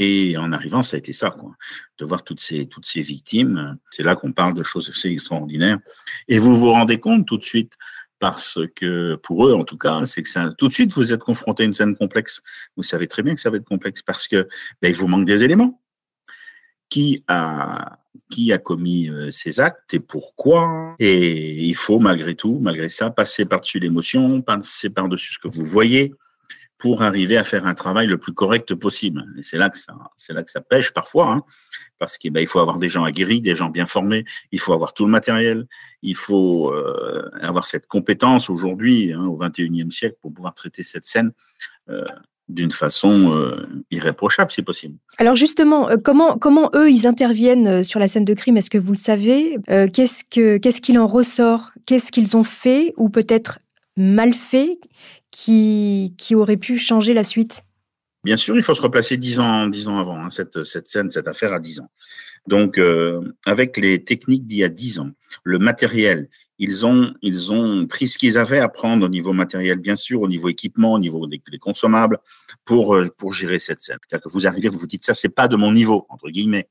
[0.00, 1.56] Et en arrivant, ça a été ça, quoi.
[1.98, 3.76] De voir toutes ces, toutes ces victimes.
[3.90, 5.78] C'est là qu'on parle de choses assez extraordinaires.
[6.28, 7.72] Et vous vous rendez compte tout de suite,
[8.18, 11.20] parce que pour eux, en tout cas, c'est que ça, tout de suite, vous êtes
[11.20, 12.42] confronté à une scène complexe.
[12.76, 14.48] Vous savez très bien que ça va être complexe parce que
[14.82, 15.80] ben, vous manque des éléments.
[16.90, 17.98] Qui a,
[18.30, 20.94] qui a commis euh, ces actes et pourquoi.
[20.98, 25.64] Et il faut malgré tout, malgré ça, passer par-dessus l'émotion, passer par-dessus ce que vous
[25.64, 26.14] voyez
[26.78, 29.26] pour arriver à faire un travail le plus correct possible.
[29.36, 31.42] Et c'est là que ça, c'est là que ça pêche parfois, hein,
[31.98, 34.94] parce qu'il ben, faut avoir des gens aguerris, des gens bien formés, il faut avoir
[34.94, 35.66] tout le matériel,
[36.02, 41.04] il faut euh, avoir cette compétence aujourd'hui, hein, au 21e siècle, pour pouvoir traiter cette
[41.04, 41.32] scène.
[41.88, 42.04] Euh,
[42.48, 44.96] d'une façon euh, irréprochable, si possible.
[45.18, 48.56] Alors justement, euh, comment, comment eux, ils interviennent euh, sur la scène de crime?
[48.56, 49.58] Est-ce que vous le savez?
[49.92, 50.24] Qu'est-ce
[50.58, 51.72] Qu'est-ce qu'il en ressort?
[51.86, 53.58] Qu'est-ce qu'ils ont fait ou peut-être
[53.96, 54.78] mal fait
[55.30, 57.62] qui, qui aurait pu changer la suite?
[58.24, 61.10] Bien sûr, il faut se replacer dix ans, dix ans avant, hein, cette, cette scène,
[61.10, 61.90] cette affaire à dix ans.
[62.46, 62.80] Donc,
[63.44, 65.10] avec les techniques d'il y a dix ans,
[65.44, 66.28] le matériel
[66.58, 70.22] ils ont, ils ont pris ce qu'ils avaient à prendre au niveau matériel, bien sûr,
[70.22, 72.18] au niveau équipement, au niveau des, consommables,
[72.64, 73.98] pour, euh, pour gérer cette scène.
[74.06, 76.68] C'est-à-dire que vous arrivez, vous vous dites, ça, c'est pas de mon niveau, entre guillemets.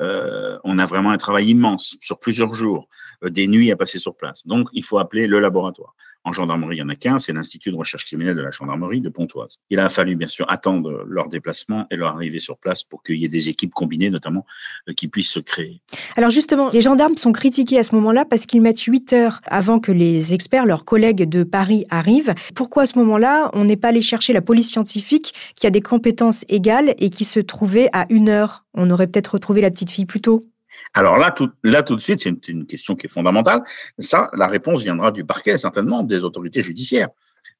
[0.00, 2.88] Euh, on a vraiment un travail immense sur plusieurs jours,
[3.24, 4.46] euh, des nuits à passer sur place.
[4.46, 5.94] Donc, il faut appeler le laboratoire.
[6.24, 9.00] En gendarmerie, il y en a qu'un, c'est l'Institut de recherche criminelle de la gendarmerie
[9.00, 9.58] de Pontoise.
[9.70, 13.16] Il a fallu, bien sûr, attendre leur déplacement et leur arrivée sur place pour qu'il
[13.16, 14.46] y ait des équipes combinées, notamment,
[14.88, 15.82] euh, qui puissent se créer.
[16.16, 19.80] Alors justement, les gendarmes sont critiqués à ce moment-là parce qu'ils mettent 8 heures avant
[19.80, 22.34] que les experts, leurs collègues de Paris, arrivent.
[22.54, 25.80] Pourquoi à ce moment-là, on n'est pas allé chercher la police scientifique qui a des
[25.80, 28.64] compétences égales et qui se trouvait à une heure?
[28.74, 30.46] On aurait peut-être retrouvé la petite fille plus tôt.
[30.94, 33.62] Alors là, tout, là, tout de suite, c'est une, question qui est fondamentale.
[33.98, 37.08] Ça, la réponse viendra du parquet, certainement, des autorités judiciaires.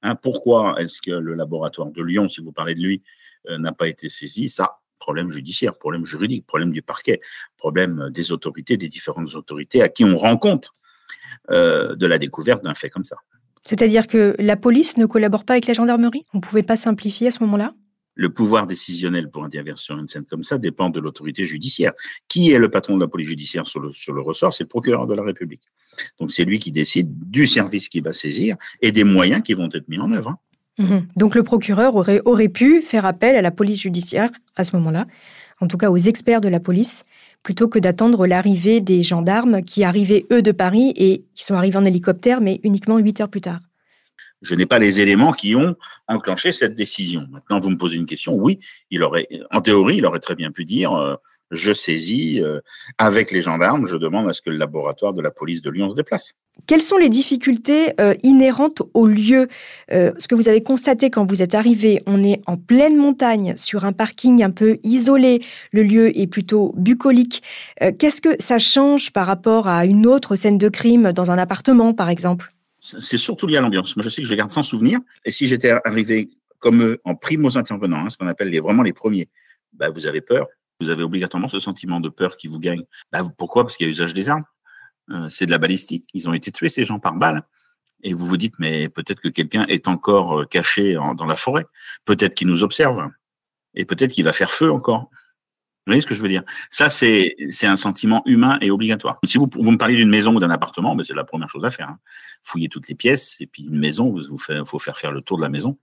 [0.03, 3.03] Hein, pourquoi est-ce que le laboratoire de Lyon, si vous parlez de lui,
[3.49, 4.49] euh, n'a pas été saisi?
[4.49, 7.21] Ça, problème judiciaire, problème juridique, problème du parquet,
[7.57, 10.71] problème des autorités, des différentes autorités à qui on rend compte
[11.51, 13.17] euh, de la découverte d'un fait comme ça.
[13.65, 16.25] C'est-à-dire que la police ne collabore pas avec la gendarmerie?
[16.35, 17.73] On ne pouvait pas simplifier à ce moment-là?
[18.15, 21.93] Le pouvoir décisionnel pour intervenir sur une scène comme ça dépend de l'autorité judiciaire.
[22.29, 24.53] Qui est le patron de la police judiciaire sur le, sur le ressort?
[24.53, 25.63] C'est le procureur de la République.
[26.19, 29.69] Donc c'est lui qui décide du service qui va saisir et des moyens qui vont
[29.73, 30.31] être mis en œuvre.
[30.31, 30.39] Hein.
[30.79, 31.07] Mhm.
[31.17, 35.07] Donc le procureur aurait, aurait pu faire appel à la police judiciaire à ce moment-là,
[35.61, 37.05] en tout cas aux experts de la police,
[37.43, 41.77] plutôt que d'attendre l'arrivée des gendarmes qui arrivaient eux de Paris et qui sont arrivés
[41.77, 43.61] en hélicoptère, mais uniquement huit heures plus tard.
[44.43, 45.77] Je n'ai pas les éléments qui ont
[46.09, 47.27] enclenché cette décision.
[47.31, 48.35] Maintenant, vous me posez une question.
[48.35, 48.59] Oui,
[49.51, 51.15] en théorie, il aurait très bien pu dire euh,
[51.53, 52.61] je saisis euh,
[52.99, 55.91] avec les gendarmes, je demande à ce que le laboratoire de la police de Lyon
[55.91, 56.33] se déplace.
[56.67, 59.49] Quelles sont les difficultés euh, inhérentes au lieu
[59.91, 63.85] Ce que vous avez constaté quand vous êtes arrivé, on est en pleine montagne, sur
[63.85, 67.43] un parking un peu isolé, le lieu est plutôt bucolique.
[67.99, 71.95] Qu'est-ce que ça change par rapport à une autre scène de crime dans un appartement,
[71.95, 72.53] par exemple?
[72.83, 73.97] C'est surtout lié à l'ambiance.
[73.97, 74.99] Moi, je sais que je garde sans souvenir.
[75.25, 78.93] Et si j'étais arrivé comme eux, en primo intervenants, hein, ce qu'on appelle vraiment les
[78.93, 79.29] premiers,
[79.73, 80.49] bah, vous avez peur.
[80.81, 82.83] Vous avez obligatoirement ce sentiment de peur qui vous gagne.
[83.13, 83.63] Bah, pourquoi?
[83.63, 84.45] Parce qu'il y a usage des armes.
[85.11, 86.09] Euh, c'est de la balistique.
[86.13, 87.45] Ils ont été tués, ces gens, par balle.
[88.03, 91.67] Et vous vous dites, mais peut-être que quelqu'un est encore euh, caché dans la forêt.
[92.05, 93.09] Peut-être qu'il nous observe.
[93.75, 95.09] Et peut-être qu'il va faire feu encore.
[95.85, 96.45] Vous voyez ce que je veux dire?
[96.71, 99.19] Ça, c'est un sentiment humain et obligatoire.
[99.25, 101.65] Si vous, vous me parlez d'une maison ou d'un appartement, ben c'est la première chose
[101.65, 101.89] à faire.
[101.89, 101.99] Hein.
[102.45, 105.43] Fouiller toutes les pièces, et puis une maison, il faut faire faire le tour de
[105.43, 105.77] la maison,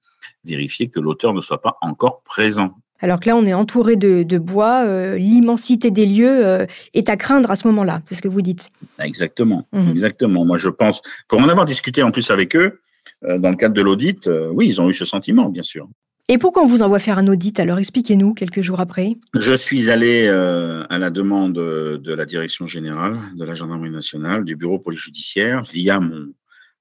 [0.45, 2.75] vérifier que l'auteur ne soit pas encore présent.
[3.01, 7.17] Alors que là, on est entouré de, bois, euh, l'immensité des lieux euh, est à
[7.17, 8.69] craindre à ce moment-là, c'est ce que vous dites.
[8.99, 10.45] Exactement, mmh exactement.
[10.45, 12.79] Moi, je pense, pour en avoir discuté en plus avec eux,
[13.21, 15.89] dans le cadre de l'audit, oui, ils ont eu ce sentiment, bien sûr.
[16.32, 17.59] Et pourquoi on vous envoie faire un audit?
[17.59, 19.17] Alors expliquez-nous quelques jours après.
[19.34, 24.55] Je suis allé à la demande de la direction générale de la gendarmerie nationale, du
[24.55, 26.27] bureau police judiciaire, via mon,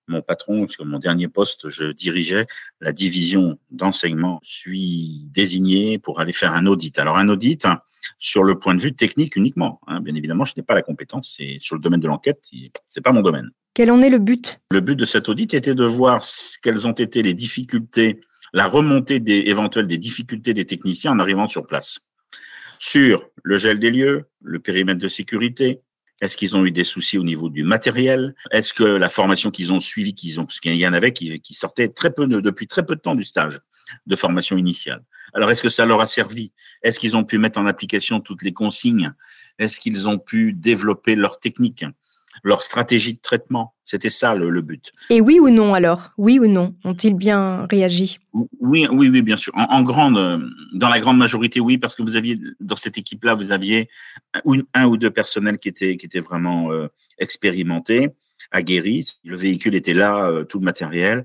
[0.07, 2.46] mon patron, sur mon dernier poste, je dirigeais
[2.82, 4.38] la division d'enseignement.
[4.42, 6.99] Je suis désigné pour aller faire un audit.
[6.99, 7.80] Alors un audit hein,
[8.18, 9.80] sur le point de vue technique uniquement.
[9.86, 10.03] Hein.
[10.03, 11.36] Bien évidemment, je n'ai pas la compétence.
[11.38, 12.42] C'est sur le domaine de l'enquête,
[12.90, 13.49] c'est pas mon domaine.
[13.72, 14.61] Quel en est le but?
[14.72, 16.22] Le but de cet audit était de voir
[16.62, 18.20] quelles ont été les difficultés,
[18.53, 21.99] la remontée des éventuelles des difficultés des techniciens en arrivant sur place.
[22.78, 25.80] Sur le gel des lieux, le périmètre de sécurité,
[26.20, 28.34] est-ce qu'ils ont eu des soucis au niveau du matériel?
[28.51, 31.40] Est-ce que la formation qu'ils ont suivie, qu'ils ont, parce qu'il y en avait qui,
[31.40, 33.61] qui sortaient très peu depuis très peu de temps du stage
[34.07, 35.03] de formation initiale.
[35.34, 36.53] Alors, est-ce que ça leur a servi?
[36.82, 39.12] Est-ce qu'ils ont pu mettre en application toutes les consignes?
[39.59, 41.84] Est-ce qu'ils ont pu développer leur technique?
[42.43, 43.74] Leur stratégie de traitement.
[43.84, 44.93] C'était ça le, but.
[45.11, 46.11] Et oui ou non alors?
[46.18, 46.74] Oui ou non?
[46.84, 48.18] Ont-ils bien réagi?
[48.61, 49.53] Oui, oui, oui, bien sûr.
[49.57, 50.43] En, grande,
[50.74, 53.89] dans la grande majorité, oui, parce que vous aviez dans cette équipe-là, vous aviez
[54.74, 58.11] un, ou deux personnels qui étaient qui étaient vraiment euh, expérimentés,
[58.51, 59.18] aguerris.
[59.24, 61.24] Le véhicule était là, euh, tout le matériel.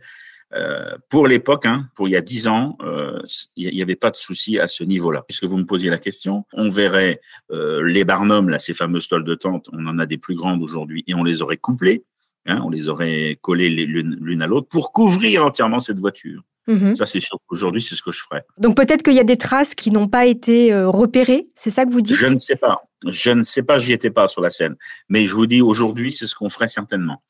[0.55, 3.19] Euh, pour l'époque, hein, pour il y a dix ans, euh,
[3.55, 5.23] il n'y avait pas de souci à ce niveau-là.
[5.27, 9.23] Puisque vous me posiez la question, on verrait euh, les barnums, là, ces fameuses tolles
[9.23, 12.03] de tente, on en a des plus grandes aujourd'hui, et on les aurait couplées,
[12.45, 16.41] hein, on les aurait collées l'une à l'autre pour couvrir entièrement cette voiture.
[16.67, 16.95] Mhm.
[16.95, 18.45] Ça, c'est sûr qu'aujourd'hui, c'est ce que je ferais.
[18.57, 21.91] Donc peut-être qu'il y a des traces qui n'ont pas été repérées, c'est ça que
[21.91, 22.15] vous dites?
[22.15, 22.83] Je ne sais pas.
[23.05, 24.75] Je ne sais pas, j'y étais pas sur la scène.
[25.09, 27.21] Mais je vous dis, aujourd'hui, c'est ce qu'on ferait certainement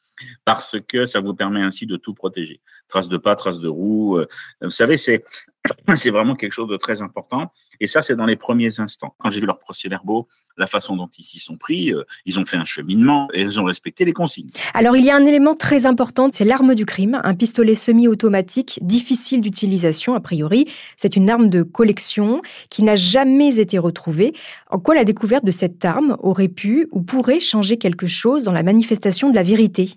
[0.46, 2.62] parce que ça vous permet ainsi de tout protéger.
[2.88, 4.18] Traces de pas, traces de roues.
[4.18, 4.28] Euh,
[4.62, 5.24] vous savez, c'est
[5.96, 7.52] c'est vraiment quelque chose de très important.
[7.80, 9.16] Et ça, c'est dans les premiers instants.
[9.18, 10.28] Quand j'ai vu leurs procès-verbaux,
[10.58, 13.60] la façon dont ils s'y sont pris, euh, ils ont fait un cheminement et ils
[13.60, 14.50] ont respecté les consignes.
[14.74, 18.80] Alors, il y a un élément très important, c'est l'arme du crime, un pistolet semi-automatique,
[18.82, 20.68] difficile d'utilisation a priori.
[20.98, 24.34] C'est une arme de collection qui n'a jamais été retrouvée.
[24.70, 28.54] En quoi la découverte de cette arme aurait pu ou pourrait changer quelque chose dans
[28.54, 29.92] la manifestation de la vérité?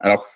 [0.00, 0.26] Alors,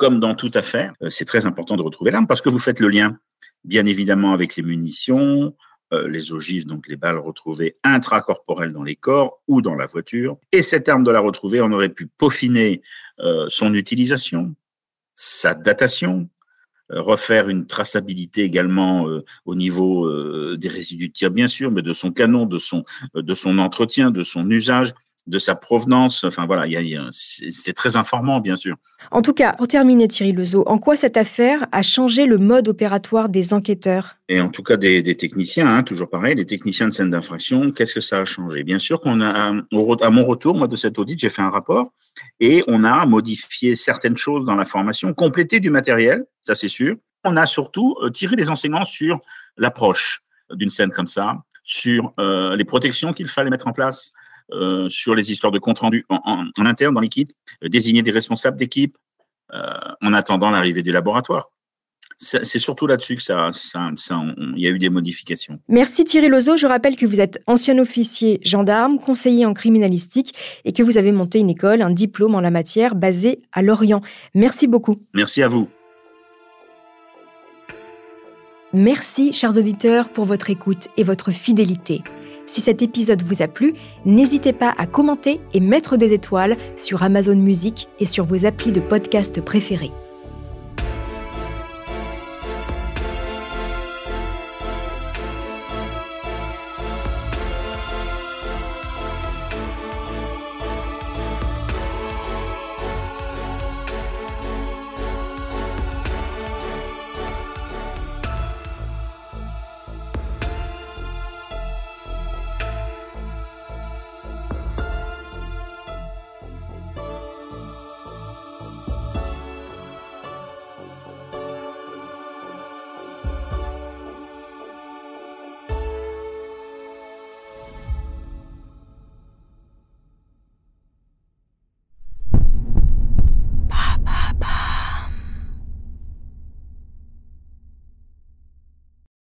[0.00, 2.80] comme dans toute affaire, euh, c'est très important de retrouver l'arme parce que vous faites
[2.80, 3.18] le lien
[3.64, 5.54] bien évidemment avec les munitions,
[5.92, 10.38] euh, les ogives, donc les balles retrouvées intracorporelles dans les corps ou dans la voiture.
[10.52, 12.80] Et cette arme de la retrouver, on aurait pu peaufiner
[13.18, 14.54] euh, son utilisation,
[15.14, 16.30] sa datation,
[16.88, 19.06] refaire une traçabilité également
[19.44, 20.10] au niveau
[20.56, 22.82] des résidus de tir, bien sûr, mais de son canon, de son,
[23.14, 24.92] de son entretien, de son usage
[25.26, 26.24] de sa provenance.
[26.24, 26.66] Enfin voilà,
[27.12, 28.76] c'est très informant, bien sûr.
[29.10, 32.68] En tout cas, pour terminer, Thierry Lezo, en quoi cette affaire a changé le mode
[32.68, 34.16] opératoire des enquêteurs?
[34.28, 37.94] Et en tout cas des, techniciens, hein, toujours pareil, les techniciens de scène d'infraction, qu'est-ce
[37.94, 38.62] que ça a changé?
[38.62, 41.92] Bien sûr qu'on a, à mon retour, moi, de cet audit, j'ai fait un rapport
[42.38, 46.96] et on a modifié certaines choses dans la formation, complété du matériel, ça c'est sûr.
[47.24, 49.20] On a surtout euh, tiré des enseignements sur
[49.56, 54.12] l'approche d'une scène comme ça, sur euh, les protections qu'il fallait mettre en place,
[54.52, 57.32] euh, sur les histoires de compte rendu en, interne dans l'équipe,
[57.62, 58.96] euh, désigner des responsables d'équipe
[59.52, 59.62] euh,
[60.02, 61.50] en attendant l'arrivée du laboratoire.
[62.22, 65.58] C'est surtout là-dessus que ça, il y a eu des modifications.
[65.68, 66.58] Merci Thierry Lozo.
[66.58, 70.34] Je rappelle que vous êtes ancien officier gendarme, conseiller en criminalistique
[70.66, 74.02] et que vous avez monté une école, un diplôme en la matière basé à Lorient.
[74.34, 74.96] Merci beaucoup.
[75.14, 75.70] Merci à vous.
[78.74, 82.02] Merci, chers auditeurs, pour votre écoute et votre fidélité.
[82.50, 83.74] Si cet épisode vous a plu,
[84.04, 88.72] n'hésitez pas à commenter et mettre des étoiles sur Amazon Music et sur vos applis
[88.72, 89.92] de podcast préférés.